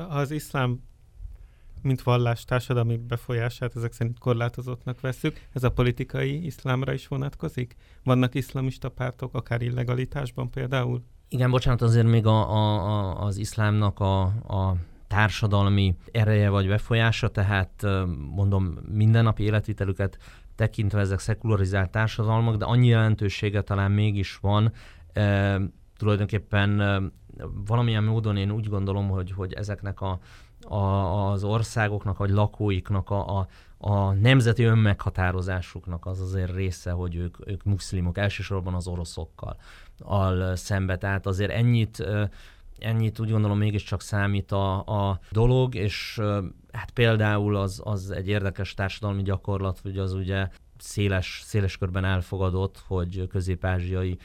[0.09, 0.79] az iszlám
[1.81, 5.39] mint vallás társadalmi befolyását ezek szerint korlátozottnak veszük.
[5.53, 7.75] Ez a politikai iszlámra is vonatkozik?
[8.03, 11.03] Vannak iszlamista pártok, akár illegalitásban például?
[11.29, 14.75] Igen, bocsánat, azért még a, a, a, az iszlámnak a, a
[15.07, 17.85] társadalmi ereje vagy befolyása, tehát
[18.35, 20.17] mondom, mindennapi életvitelüket
[20.55, 24.71] tekintve ezek szekularizált társadalmak, de annyi jelentősége talán mégis van,
[25.13, 25.59] e,
[25.97, 26.79] tulajdonképpen
[27.65, 30.19] valamilyen módon én úgy gondolom, hogy, hogy ezeknek a,
[30.67, 30.75] a,
[31.31, 37.63] az országoknak, vagy lakóiknak a, a, a nemzeti önmeghatározásuknak az azért része, hogy ők, ők
[37.63, 39.57] muszlimok, elsősorban az oroszokkal
[39.99, 40.97] al szembe.
[40.97, 42.03] Tehát azért ennyit
[42.79, 46.21] ennyit úgy gondolom mégiscsak számít a, a dolog, és
[46.71, 52.83] hát például az, az egy érdekes társadalmi gyakorlat, hogy az ugye széles, széles körben elfogadott,
[52.87, 54.17] hogy közép-ázsiai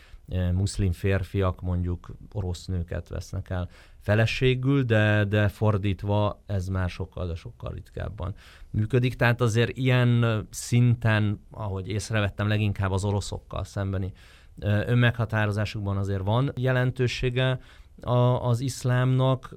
[0.52, 3.68] muszlim férfiak mondjuk orosz nőket vesznek el
[4.00, 8.34] feleségül, de, de fordítva ez már sokkal, de sokkal ritkábban
[8.70, 9.14] működik.
[9.14, 14.12] Tehát azért ilyen szinten, ahogy észrevettem, leginkább az oroszokkal szembeni
[14.60, 17.60] önmeghatározásukban azért van jelentősége
[18.00, 18.18] a,
[18.48, 19.54] az iszlámnak,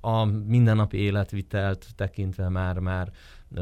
[0.00, 3.10] a mindennapi életvitelt tekintve már már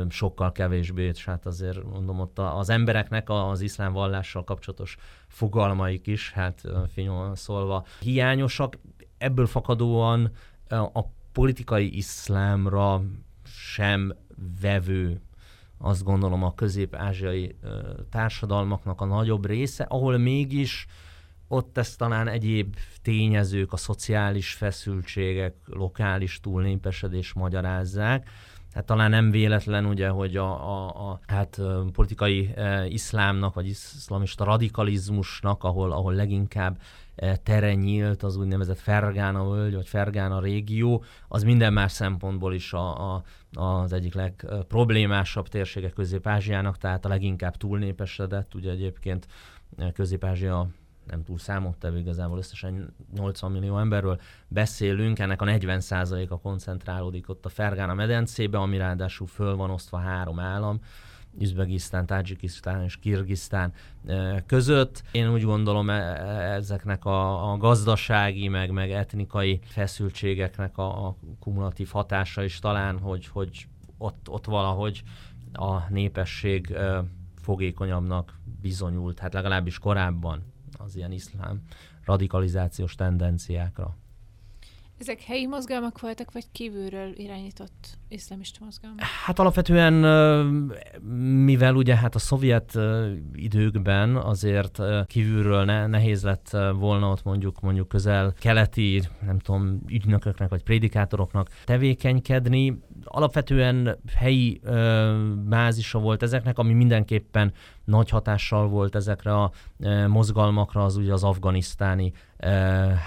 [0.09, 4.97] sokkal kevésbé, és hát azért mondom ott az embereknek az iszlám vallással kapcsolatos
[5.29, 6.63] fogalmaik is, hát
[6.93, 8.79] finoman szólva hiányosak.
[9.19, 10.31] Ebből fakadóan
[10.69, 13.03] a politikai iszlámra
[13.45, 14.17] sem
[14.61, 15.21] vevő
[15.79, 17.57] azt gondolom a közép-ázsiai
[18.11, 20.87] társadalmaknak a nagyobb része, ahol mégis
[21.49, 28.31] ott ezt talán egyéb tényezők, a szociális feszültségek, lokális túlnépesedés magyarázzák.
[28.75, 31.61] Hát talán nem véletlen ugye, hogy a, a, a hát,
[31.93, 36.79] politikai e, iszlámnak, vagy iszlamista radikalizmusnak, ahol, ahol leginkább
[37.15, 42.73] e, tere nyílt az úgynevezett Fergána völgy, vagy Fergána régió, az minden más szempontból is
[42.73, 43.23] a, a,
[43.55, 49.27] az egyik legproblémásabb térsége Közép-Ázsiának, tehát a leginkább túlnépesedett, ugye egyébként
[49.93, 50.69] Közép-Ázsia
[51.07, 57.49] nem túl számottevő, igazából összesen 80 millió emberről beszélünk, ennek a 40%-a koncentrálódik ott a
[57.49, 60.81] Fergana medencébe, ami ráadásul föl van osztva három állam,
[61.39, 63.73] Üzbegisztán, Tajikisztán és Kirgisztán
[64.07, 65.03] eh, között.
[65.13, 71.17] Én úgy gondolom e, e, ezeknek a, a gazdasági, meg, meg etnikai feszültségeknek a, a
[71.41, 73.67] kumulatív hatása is talán, hogy, hogy
[73.99, 75.03] ott, ott valahogy
[75.53, 76.99] a népesség eh,
[77.37, 80.43] fogékonyabbnak bizonyult, hát legalábbis korábban
[80.85, 81.63] az ilyen iszlám
[82.05, 83.97] radikalizációs tendenciákra.
[84.99, 89.01] Ezek helyi mozgalmak voltak, vagy kívülről irányított iszlamista mozgalmak?
[89.01, 89.93] Hát alapvetően,
[91.45, 92.79] mivel ugye hát a szovjet
[93.33, 100.49] időkben azért kívülről ne, nehéz lett volna ott mondjuk mondjuk közel keleti, nem tudom, ügynököknek
[100.49, 104.61] vagy prédikátoroknak tevékenykedni, alapvetően helyi
[105.45, 107.53] bázisa volt ezeknek, ami mindenképpen
[107.85, 109.51] nagy hatással volt ezekre a
[110.07, 112.13] mozgalmakra, az ugye az afganisztáni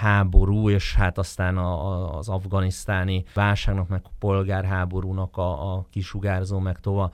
[0.00, 6.80] háború, és hát aztán a, a, az afganisztáni válságnak, meg polgárháborúnak a, a kisugárzó, meg
[6.80, 7.10] tova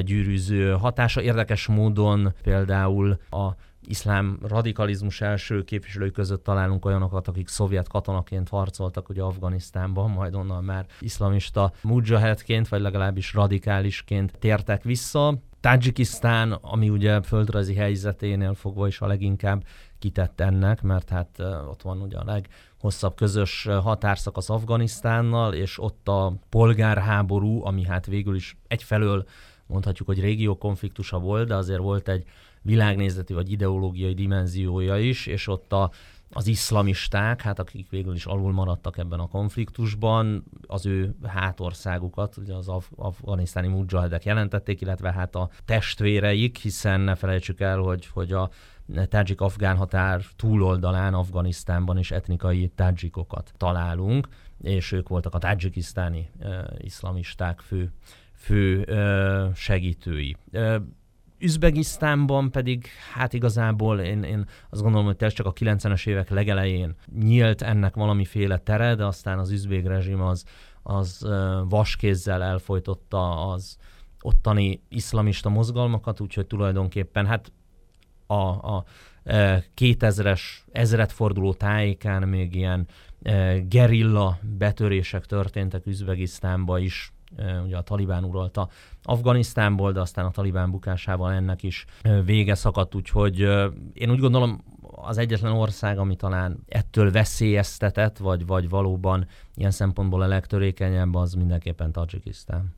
[0.00, 1.22] gyűrűző hatása.
[1.22, 3.48] Érdekes módon például a
[3.86, 10.64] iszlám radikalizmus első képviselői között találunk olyanokat, akik szovjet katonaként harcoltak ugye Afganisztánban, majd onnan
[10.64, 15.38] már iszlamista mujahedként, vagy legalábbis radikálisként tértek vissza.
[15.64, 19.64] Tajikisztán, ami ugye földrajzi helyzeténél fogva is a leginkább
[19.98, 21.38] kitett ennek, mert hát
[21.68, 28.34] ott van ugye a leghosszabb közös határszakasz Afganisztánnal, és ott a polgárháború, ami hát végül
[28.34, 29.24] is egyfelől
[29.66, 32.24] mondhatjuk, hogy régió konfliktusa volt, de azért volt egy
[32.62, 35.90] világnézeti vagy ideológiai dimenziója is, és ott a,
[36.34, 42.54] az iszlamisták, hát akik végül is alul maradtak ebben a konfliktusban, az ő hátországukat, ugye
[42.54, 48.32] az af- afganisztáni mujahedek jelentették, illetve hát a testvéreik, hiszen ne felejtsük el, hogy, hogy
[48.32, 48.50] a
[49.08, 54.28] tádzsik-afgán határ túloldalán Afganisztánban is etnikai tádzsikokat találunk,
[54.62, 57.92] és ők voltak a tádzsikisztáni uh, iszlamisták fő,
[58.34, 60.36] fő uh, segítői.
[60.52, 60.74] Uh,
[61.38, 67.62] Üzbegisztánban pedig hát igazából én, én azt gondolom, hogy csak a 90-es évek legelején nyílt
[67.62, 70.44] ennek valamiféle tere, de aztán az üzbég rezsim az,
[70.82, 71.26] az
[71.68, 73.76] vaskézzel elfolytotta az
[74.20, 77.52] ottani iszlamista mozgalmakat, úgyhogy tulajdonképpen hát
[78.26, 78.84] a, a
[79.76, 80.40] 2000-es
[80.72, 82.88] ezredforduló tájékán még ilyen
[83.68, 87.12] gerilla betörések történtek Üzbegisztánba is,
[87.64, 88.68] ugye a Talibán uralta
[89.02, 91.84] Afganisztánból, de aztán a Talibán bukásával ennek is
[92.24, 93.38] vége szakadt, úgyhogy
[93.92, 94.64] én úgy gondolom,
[94.96, 101.32] az egyetlen ország, ami talán ettől veszélyeztetett, vagy, vagy valóban ilyen szempontból a legtörékenyebb, az
[101.32, 102.74] mindenképpen Tajikisztán.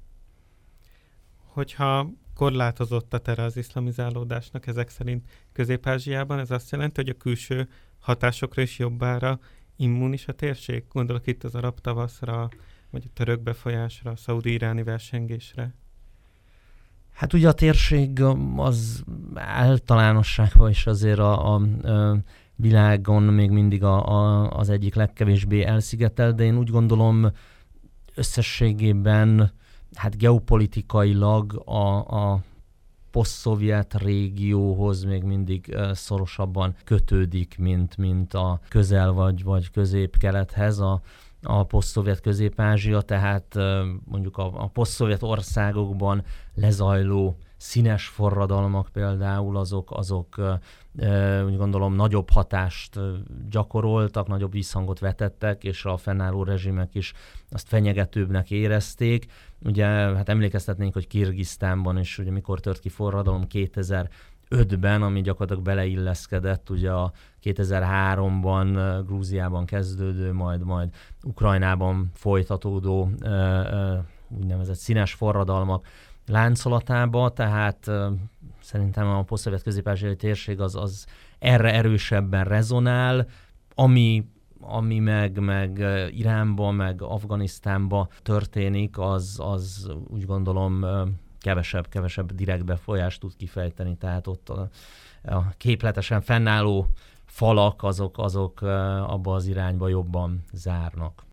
[1.47, 7.69] Hogyha korlátozott a tere az iszlamizálódásnak ezek szerint Közép-Ázsiában, ez azt jelenti, hogy a külső
[7.99, 9.39] hatásokra is jobbára
[9.77, 10.85] immunis a térség?
[10.93, 12.49] Gondolok itt az arab tavaszra,
[12.97, 15.75] vagy a török befolyásra, a szaudi-iráni versengésre?
[17.13, 18.23] Hát ugye a térség
[18.57, 22.19] az általánosságban is azért a, a, a
[22.55, 27.31] világon még mindig a, a, az egyik legkevésbé elszigetel, de én úgy gondolom
[28.15, 29.53] összességében
[29.95, 31.97] hát geopolitikailag a,
[32.33, 32.43] a
[33.11, 40.79] poszt-szovjet régióhoz még még szorosabban kötődik, mint, mint a közel vagy, vagy közép-kelethez.
[40.79, 41.01] A,
[41.47, 43.55] a poszt-szovjet közép-ázsia, tehát
[44.05, 46.25] mondjuk a, a poszt-szovjet országokban
[46.55, 50.37] lezajló színes forradalmak például, azok, azok
[51.47, 52.99] úgy gondolom nagyobb hatást
[53.51, 57.13] gyakoroltak, nagyobb visszhangot vetettek, és a fennálló rezsimek is
[57.51, 59.27] azt fenyegetőbbnek érezték.
[59.65, 64.11] Ugye hát emlékeztetnénk, hogy Kirgisztánban is, ugye mikor tört ki forradalom 2000
[64.51, 70.89] 2005-ben, ami gyakorlatilag beleilleszkedett ugye a 2003-ban Grúziában kezdődő, majd majd
[71.23, 73.11] Ukrajnában folytatódó
[74.29, 75.87] úgynevezett színes forradalmak
[76.27, 77.91] láncolatába, tehát
[78.61, 81.07] szerintem a posztszovjet közép térség az, az
[81.39, 83.27] erre erősebben rezonál,
[83.75, 84.25] ami
[84.61, 90.85] ami meg, meg Iránban, meg Afganisztánban történik, az, az úgy gondolom
[91.46, 94.70] kevesebb, kevesebb direkt befolyást tud kifejteni, tehát ott a,
[95.24, 96.88] a képletesen fennálló
[97.26, 101.30] falak, azok, azok abba az irányba jobban zárnak.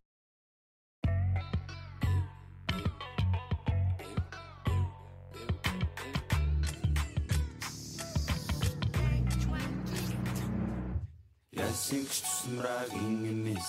[11.58, 13.68] Ясин күчтүсүн бірақ ең емес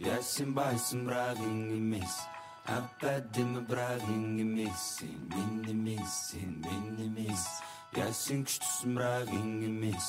[0.00, 1.60] Ясин байсың бірақ ең
[2.65, 7.45] Әдемі бірақ ең емес Сен мен емес, сен мен емес
[7.95, 10.07] Ясин күчтүсүн бірақ ең емес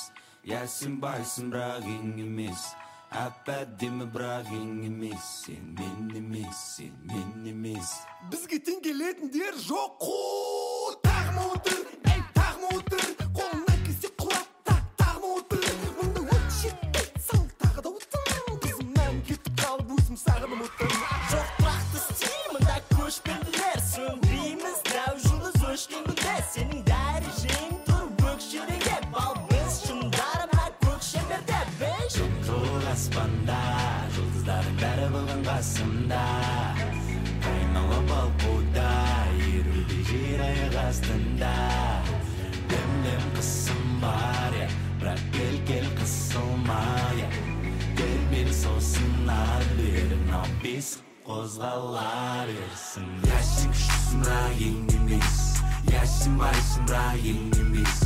[0.49, 2.65] Ясин байсың бірақ ең емес
[3.13, 7.93] Ап әдемі бірақ ең емес Сен мен емес, сен мен емес
[8.33, 15.35] Бізге тең келетіндер жоқ қой тағма отыр ей тағма отыр қолыңнан келсе құлап та тағма
[15.43, 15.69] отыр
[16.01, 20.96] мұнда от жетпейді сал тағы да отын қызымнан кетіп қалып өзім сағынып
[35.57, 36.25] қасымда
[37.49, 38.89] айналып балқуда
[39.55, 41.53] еруде жер аяқ астында
[42.73, 44.67] лем лем қысым бар я
[45.01, 46.77] бірақ кел кел қысылма
[47.23, 47.31] я
[47.97, 52.05] кел бері сосын ары бері мынау бесік қозғала
[52.53, 55.39] берсін иә сен күштісің бірақ ең емес
[55.95, 58.03] иә сен байсың бірақ ең емес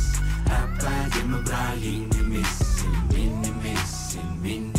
[0.61, 4.71] әп әдемі бірақ ең емес сен мен емес сен мен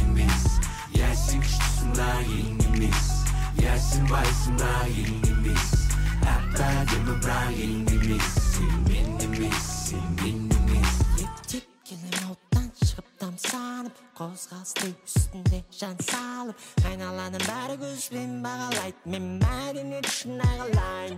[1.23, 3.25] Gelsin küçüsünden yengimiz
[3.61, 5.89] Gelsin bayısından yengimiz
[6.25, 10.52] Hatta gemi ben yengimiz Senin benimiz, in benimiz
[14.13, 21.17] қозғалысты үстінде жан салып айналаның бәрі көзбен бағалайды мен мәдениет үшін ағалайын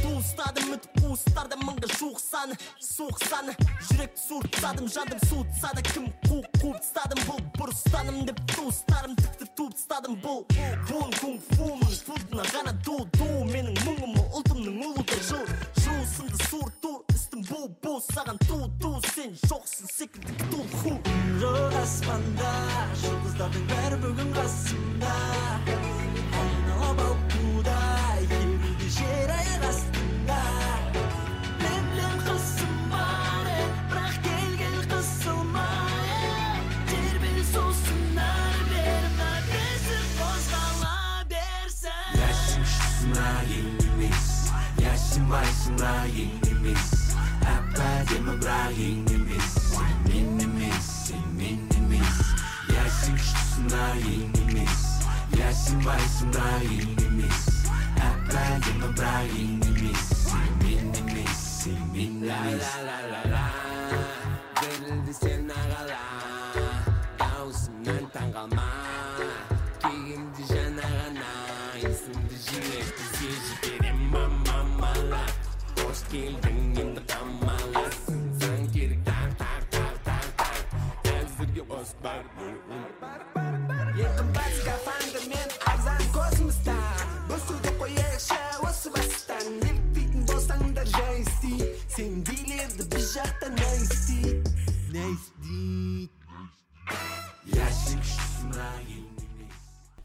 [0.00, 3.54] туыстадым үтіп қуыстарда мыңға жуық саны суық саны
[3.90, 9.78] жүректі суыртсадым жандым суытса да кім қуып қуып тастадым бұл бұрыстаным деп туыстарым тікті туып
[9.78, 10.42] тастадым бұл
[10.90, 15.46] бун кунг фумын фудна ғана ду ду менің мұңым ұлтымның ұлы жыл
[15.84, 16.42] жу сынды
[17.32, 20.90] үстім бу бу саған ту ту сен жоқсың секілді ктул ху
[21.40, 22.50] Жоқ аспанда
[23.00, 25.14] жұлдыздардың бәрі бүгін қасымда
[26.42, 27.78] айналып балқуда
[28.20, 30.40] еруде жер аяқ астында
[31.96, 33.48] лем қысым бар
[33.94, 36.60] бірақ кел кел қысылмай
[36.92, 40.96] тербел сосын ары бері мына бесік қозғала
[41.32, 42.26] берсін
[42.60, 44.28] күштісің бірақ ең емес
[45.78, 47.01] бірақ ең емес
[47.42, 52.18] Apa demografinin is Minimiz, minimiz
[52.68, 55.00] Gelsin küçüsünde yenimiz
[55.36, 57.66] Gelsin baysında yenimiz
[57.96, 60.32] Apa demografinin is
[60.62, 62.36] Minimiz, minimiz La
[62.86, 63.31] la la la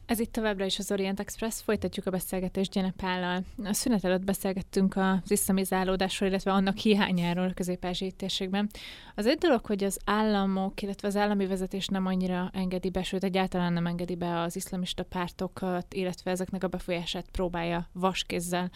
[0.08, 3.44] Ez itt továbbra is az Orient Express, folytatjuk a beszélgetést Gyene Pállal.
[3.64, 7.86] A szünet előtt beszélgettünk az iszlamizálódásról, illetve annak hiányáról a közép
[8.16, 8.68] térségben.
[9.14, 13.24] Az egy dolog, hogy az államok, illetve az állami vezetés nem annyira engedi be, sőt
[13.24, 18.70] egyáltalán nem engedi be az iszlamista pártokat, illetve ezeknek a befolyását próbálja vaskézzel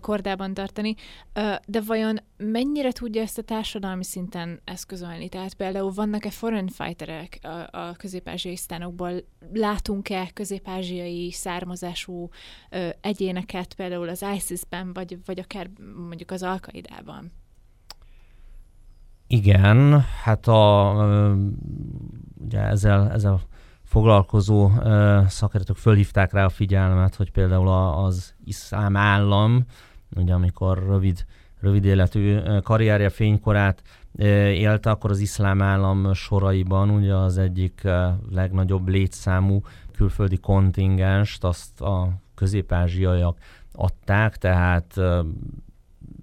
[0.00, 0.94] kordában tartani.
[1.66, 5.28] De vajon mennyire tudja ezt a társadalmi szinten eszközölni?
[5.28, 8.56] Tehát például vannak-e foreign fighterek a, a közép-ázsiai?
[9.52, 10.30] Látunk-e
[10.68, 12.28] közép-ázsiai származású
[12.70, 15.70] ö, egyéneket például az ISIS-ben, vagy, vagy akár
[16.08, 17.32] mondjuk az Al-Qaidában?
[19.26, 20.92] Igen, hát a,
[22.44, 23.40] ugye ezzel, ezzel
[23.84, 24.70] foglalkozó
[25.26, 29.64] szakértők fölhívták rá a figyelmet, hogy például a, az iszlám állam,
[30.16, 31.24] ugye amikor rövid,
[31.60, 33.82] rövid életű karrierje fénykorát
[34.52, 37.82] élte, akkor az iszlám állam soraiban ugye az egyik
[38.30, 39.60] legnagyobb létszámú
[39.98, 43.38] külföldi kontingenst azt a közép-ázsiaiak
[43.72, 44.94] adták, tehát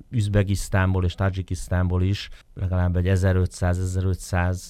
[0.09, 4.61] Üzbegisztánból és Tajikisztánból is legalább egy 1500-1500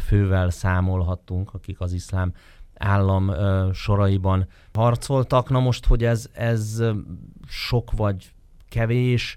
[0.00, 2.32] fővel számolhattunk, akik az iszlám
[2.74, 3.32] állam
[3.72, 5.50] soraiban harcoltak.
[5.50, 6.82] Na most, hogy ez, ez
[7.46, 8.32] sok vagy
[8.68, 9.36] kevés,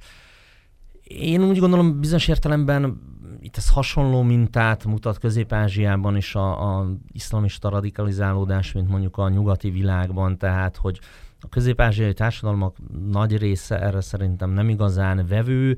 [1.20, 3.10] én úgy gondolom bizonyos értelemben
[3.40, 9.70] itt ez hasonló mintát mutat Közép-Ázsiában is a, a iszlamista radikalizálódás, mint mondjuk a nyugati
[9.70, 11.00] világban, tehát hogy
[11.40, 12.78] a közép-ázsiai társadalmak
[13.12, 15.78] nagy része erre szerintem nem igazán vevő,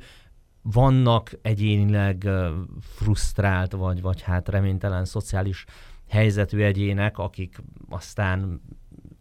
[0.62, 2.30] vannak egyénileg
[2.80, 5.66] frusztrált, vagy, vagy hát reménytelen szociális
[6.10, 8.62] helyzetű egyének, akik aztán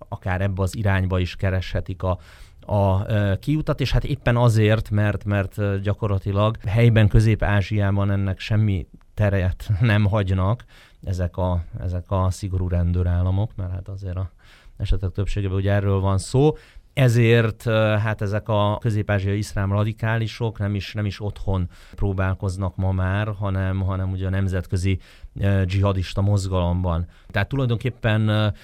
[0.08, 2.18] akár ebbe az irányba is kereshetik a,
[2.66, 3.06] a
[3.40, 10.64] kiutat, és hát éppen azért, mert, mert gyakorlatilag helyben Közép-Ázsiában ennek semmi teret nem hagynak
[11.04, 14.30] ezek a, ezek a szigorú rendőrállamok, mert hát azért a
[14.76, 16.56] esetek többségében ugye erről van szó,
[16.94, 17.62] ezért
[17.98, 23.80] hát ezek a közép-ázsiai iszlám radikálisok nem is, nem is otthon próbálkoznak ma már, hanem,
[23.80, 24.98] hanem ugye a nemzetközi
[25.64, 27.06] dzsihadista mozgalomban.
[27.28, 28.54] Tehát tulajdonképpen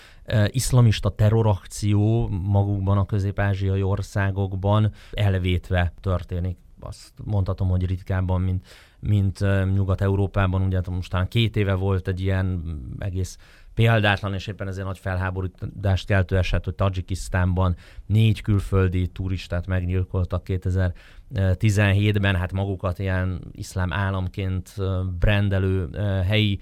[0.46, 6.56] iszlamista terrorakció magukban a közép-ázsiai országokban elvétve történik.
[6.80, 8.66] Azt mondhatom, hogy ritkábban, mint,
[9.00, 9.38] mint
[9.74, 10.62] Nyugat-Európában.
[10.62, 12.62] Ugye most talán két éve volt egy ilyen
[12.98, 13.38] egész
[13.78, 17.76] példátlan, és éppen ezért nagy felháborodást keltő eset, hogy Tajikisztánban
[18.06, 24.74] négy külföldi turistát megnyilkoltak 2017-ben, hát magukat ilyen iszlám államként
[25.18, 25.88] brendelő
[26.26, 26.60] helyi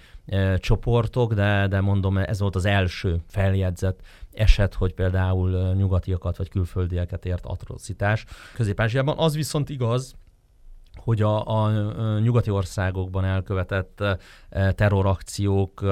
[0.56, 4.00] csoportok, de, de mondom, ez volt az első feljegyzett
[4.32, 9.18] eset, hogy például nyugatiakat vagy külföldieket ért atrocitás közép -Ázsiában.
[9.18, 10.14] Az viszont igaz,
[10.96, 11.70] hogy a, a
[12.18, 14.04] nyugati országokban elkövetett
[14.74, 15.84] terrorakciók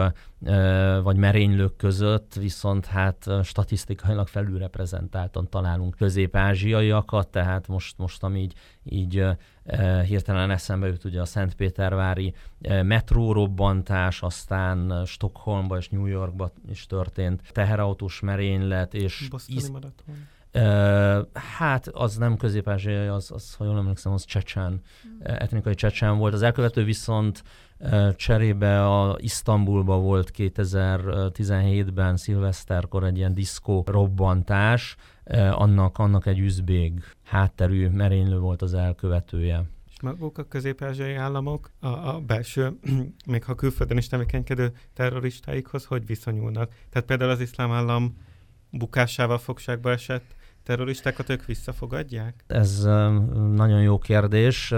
[1.03, 9.25] vagy merénylők között viszont hát statisztikailag felülreprezentáltan találunk közép-ázsiaiakat, tehát most, most ami így, így
[10.07, 12.35] hirtelen eszembe jut ugye a Szentpétervári
[12.83, 20.33] metrórobbantás, aztán Stockholmba és New Yorkba is történt teherautós merénylet, és Bostoni maraton
[21.33, 25.21] hát az nem közép az, az, ha jól emlékszem, az csecsán, mm.
[25.23, 26.35] etnikai csecsán volt.
[26.35, 27.43] Az elkövető viszont
[28.17, 34.97] cserébe a Isztambulba volt 2017-ben szilveszterkor egy ilyen diszkó robbantás,
[35.51, 39.65] annak, annak egy üzbég hátterű merénylő volt az elkövetője.
[39.89, 40.83] És maguk a közép
[41.17, 42.79] államok a, a belső,
[43.27, 46.73] még ha külföldön is tevékenykedő terroristáikhoz hogy viszonyulnak?
[46.91, 48.17] Tehát például az iszlám állam
[48.71, 50.35] bukásával fogságba esett
[50.65, 52.45] terroristákat ők visszafogadják?
[52.47, 52.83] Ez
[53.53, 54.75] nagyon jó kérdés.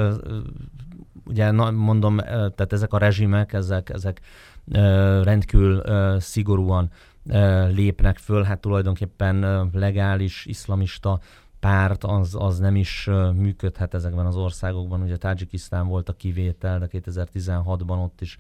[1.25, 4.21] Ugye mondom, tehát ezek a rezsimek, ezek, ezek
[5.23, 5.83] rendkívül
[6.21, 6.91] szigorúan
[7.69, 11.21] lépnek föl, hát tulajdonképpen legális iszlamista
[11.61, 15.03] párt az, az nem is működhet ezekben az országokban.
[15.03, 18.37] Ugye Tajikisztán volt a kivétel, de 2016-ban ott is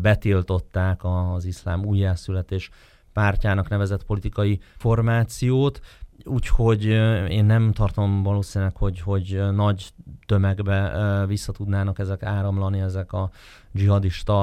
[0.00, 2.70] betiltották az iszlám újjászületés
[3.12, 5.80] pártjának nevezett politikai formációt.
[6.24, 6.84] Úgyhogy
[7.28, 9.92] én nem tartom valószínűleg, hogy, hogy nagy
[10.26, 13.30] tömegbe vissza tudnának ezek áramlani, ezek a
[13.72, 14.34] dzsihadista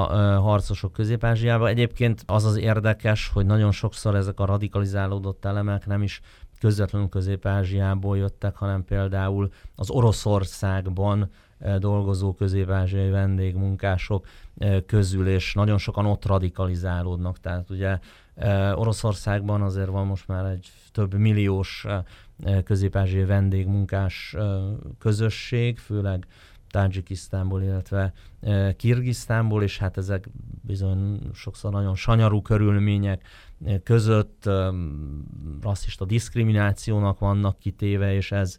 [0.41, 1.67] harcosok közép -Ázsiába.
[1.67, 6.21] Egyébként az az érdekes, hogy nagyon sokszor ezek a radikalizálódott elemek nem is
[6.59, 11.31] közvetlenül Közép-Ázsiából jöttek, hanem például az Oroszországban
[11.79, 14.25] dolgozó közép-ázsiai vendégmunkások
[14.85, 17.39] közül, és nagyon sokan ott radikalizálódnak.
[17.39, 17.99] Tehát ugye
[18.73, 21.85] Oroszországban azért van most már egy több milliós
[22.63, 24.35] közép-ázsiai vendégmunkás
[24.99, 26.27] közösség, főleg
[26.69, 28.13] Tajikisztánból, illetve
[28.77, 30.29] Kirgisztánból, és hát ezek
[30.61, 33.27] bizony sokszor nagyon sanyarú körülmények
[33.83, 34.49] között
[35.61, 38.57] rasszista diszkriminációnak vannak kitéve, és ez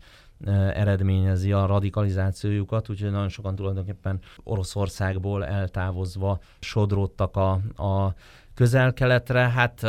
[0.75, 7.53] eredményezi a radikalizációjukat, úgyhogy nagyon sokan tulajdonképpen Oroszországból eltávozva sodródtak a,
[7.83, 8.15] a
[8.55, 9.87] közel-keletre, hát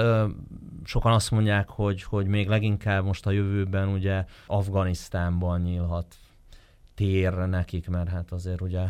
[0.83, 6.15] sokan azt mondják, hogy, hogy még leginkább most a jövőben ugye Afganisztánban nyílhat
[6.95, 8.85] tér nekik, mert hát azért ugye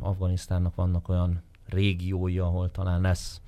[0.00, 3.40] Afganisztánnak vannak olyan régiói, ahol talán lesz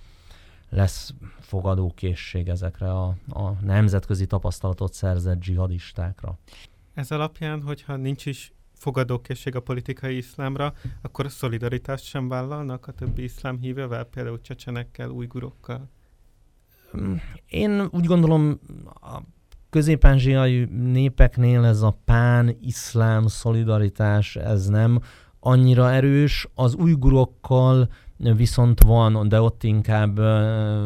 [0.75, 6.39] lesz fogadókészség ezekre a, a nemzetközi tapasztalatot szerzett dzsihadistákra.
[6.95, 12.93] Ez alapján, hogyha nincs is fogadókészség a politikai iszlámra, akkor a szolidaritást sem vállalnak a
[12.93, 15.91] többi iszlám hívővel, például csecsenekkel, ujgurokkal?
[17.49, 19.21] Én úgy gondolom, a
[19.71, 20.07] közép
[20.71, 25.01] népeknél ez a pán-iszlám szolidaritás, ez nem
[25.41, 26.49] annyira erős.
[26.55, 30.19] Az ujgurokkal viszont van, de ott inkább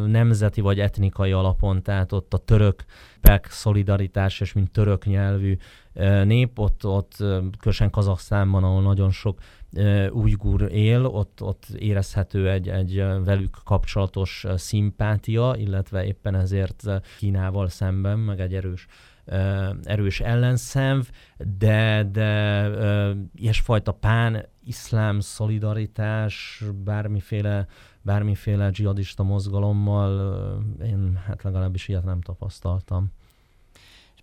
[0.06, 5.56] nemzeti vagy etnikai alapon, tehát ott a törökpek szolidaritás, és mint török nyelvű
[6.24, 7.14] nép, ott, ott
[7.58, 9.38] különösen Kazaksztánban, ahol nagyon sok
[9.72, 16.82] ö, ujgur él, ott, ott érezhető egy, egy velük kapcsolatos szimpátia, illetve éppen ezért
[17.18, 18.86] Kínával szemben, meg egy erős
[19.82, 21.08] erős ellenszenv,
[21.58, 22.70] de, de
[23.34, 27.66] ilyesfajta pán-iszlám szolidaritás, bármiféle,
[28.02, 33.12] bármiféle dzsihadista mozgalommal, én hát legalábbis ilyet nem tapasztaltam.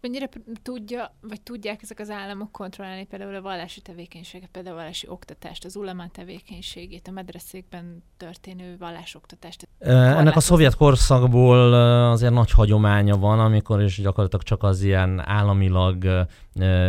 [0.06, 0.30] Mennyire
[0.62, 5.66] tudja, vagy tudják ezek az államok kontrollálni például a vallási tevékenységet, például a vallási oktatást,
[5.66, 9.68] az ulema tevékenységét, a medreszékben történő vallásoktatást?
[9.80, 11.74] Ennek a szovjet korszakból
[12.12, 16.28] azért nagy hagyománya van, amikor is gyakorlatilag csak az ilyen államilag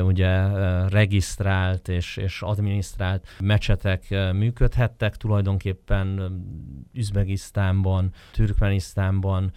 [0.03, 0.47] ugye
[0.89, 6.33] regisztrált és, és adminisztrált mecsetek működhettek, tulajdonképpen
[6.93, 9.53] Üzbegisztánban, Türkmenisztánban,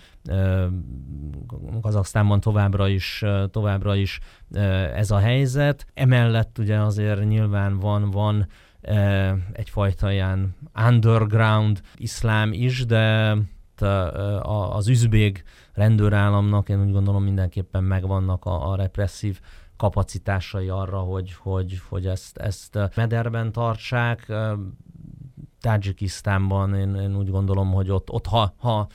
[1.82, 4.20] Kazaksztánban továbbra is, továbbra is
[4.96, 5.86] ez a helyzet.
[5.94, 8.48] Emellett ugye azért nyilván van, van
[9.52, 10.56] egyfajta ilyen
[10.88, 13.36] underground iszlám is, de
[14.42, 19.40] az üzbég rendőrállamnak én úgy gondolom mindenképpen megvannak a, a represszív
[19.78, 24.32] kapacitásai arra, hogy, hogy, hogy ezt, ezt mederben tartsák.
[25.62, 28.88] Tajikisztánban én, én úgy gondolom, hogy ott, ott ha, ha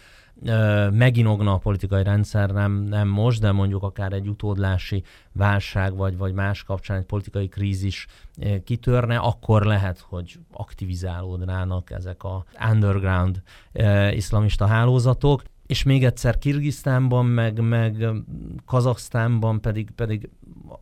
[0.90, 6.32] meginogna a politikai rendszer, nem, nem most, de mondjuk akár egy utódlási válság, vagy, vagy
[6.32, 8.06] más kapcsán egy politikai krízis
[8.64, 13.42] kitörne, akkor lehet, hogy aktivizálódnának ezek a underground
[14.10, 15.42] iszlamista hálózatok.
[15.66, 18.06] És még egyszer Kirgisztánban, meg, meg
[18.66, 20.30] Kazaksztánban pedig, pedig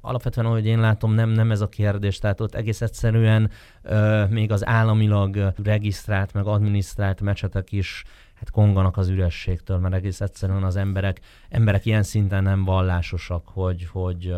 [0.01, 2.19] alapvetően, ahogy én látom, nem, nem ez a kérdés.
[2.19, 3.51] Tehát ott egész egyszerűen
[3.83, 8.05] ö, még az államilag regisztrált, meg adminisztrált mecsetek is
[8.43, 13.87] hát konganak az ürességtől, mert egész egyszerűen az emberek, emberek ilyen szinten nem vallásosak, hogy,
[13.87, 14.35] hogy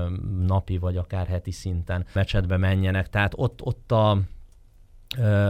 [0.47, 3.09] napi vagy akár heti szinten mecsetbe menjenek.
[3.09, 4.19] Tehát ott, ott a,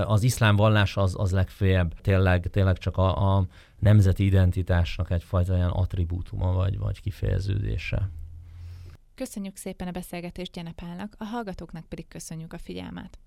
[0.05, 3.47] az iszlám vallás az, az legfőjebb tényleg, tényleg csak a, a
[3.79, 8.11] nemzeti identitásnak egyfajta olyan attribútuma vagy, vagy kifejeződése.
[9.15, 13.19] Köszönjük szépen a beszélgetést Gyenepálnak, a hallgatóknak pedig köszönjük a figyelmet.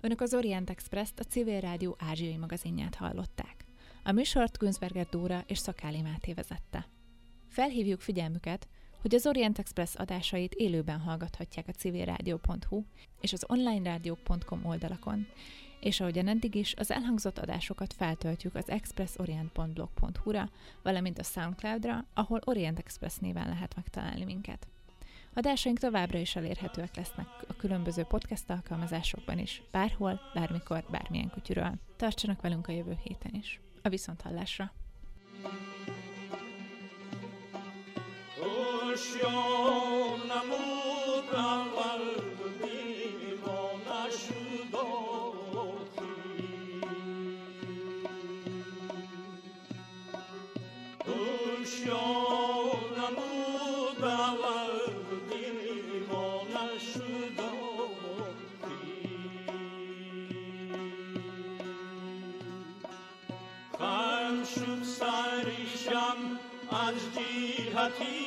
[0.00, 3.65] Önök az Orient Express-t, a Civil Rádió ázsiai magazinját hallották.
[4.06, 6.88] A műsort Günzberger Dóra és Szakáli Máté vezette.
[7.48, 8.68] Felhívjuk figyelmüket,
[9.00, 12.84] hogy az Orient Express adásait élőben hallgathatják a civilrádió.hu
[13.20, 15.26] és az onlinerádió.com oldalakon,
[15.80, 20.50] és ahogyan eddig is, az elhangzott adásokat feltöltjük az expressorient.blog.hu-ra,
[20.82, 24.66] valamint a Soundcloud-ra, ahol Orient Express néven lehet megtalálni minket.
[25.34, 31.74] Adásaink továbbra is elérhetőek lesznek a különböző podcast alkalmazásokban is, bárhol, bármikor, bármilyen kutyuról.
[31.96, 34.72] Tartsanak velünk a jövő héten is a viszonthallásra.
[38.92, 40.30] Ocean,
[67.88, 68.25] साथी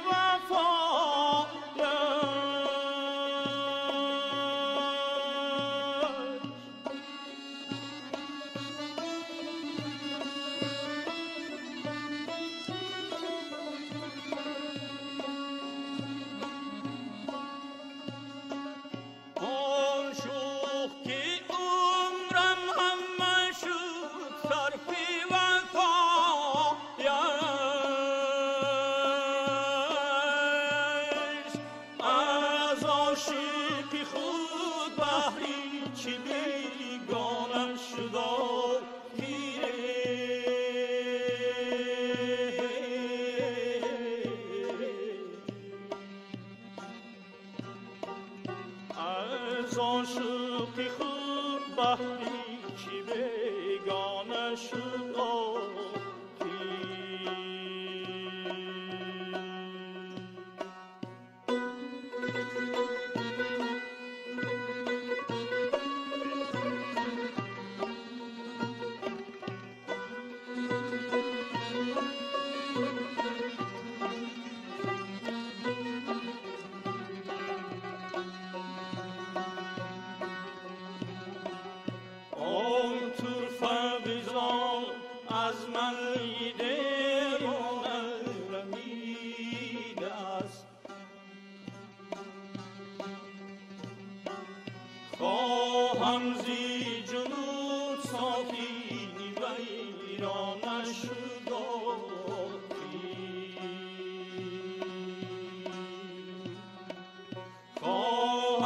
[0.00, 0.89] Shiva for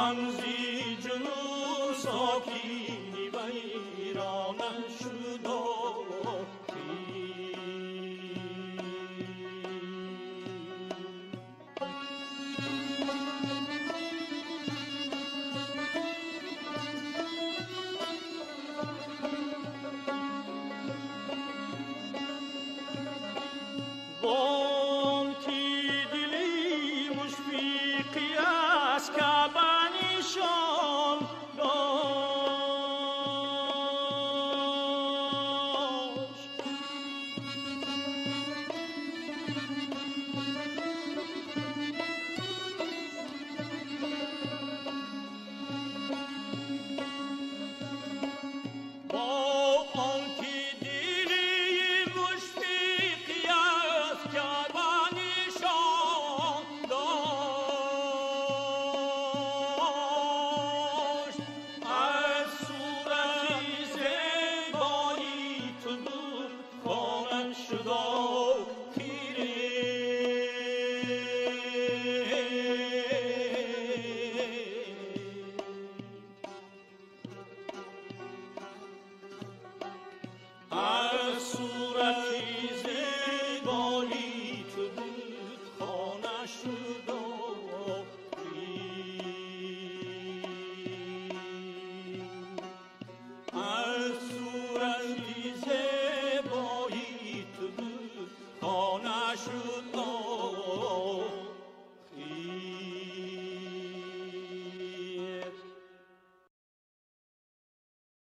[0.05, 3.04] Ramzi Cunun Soki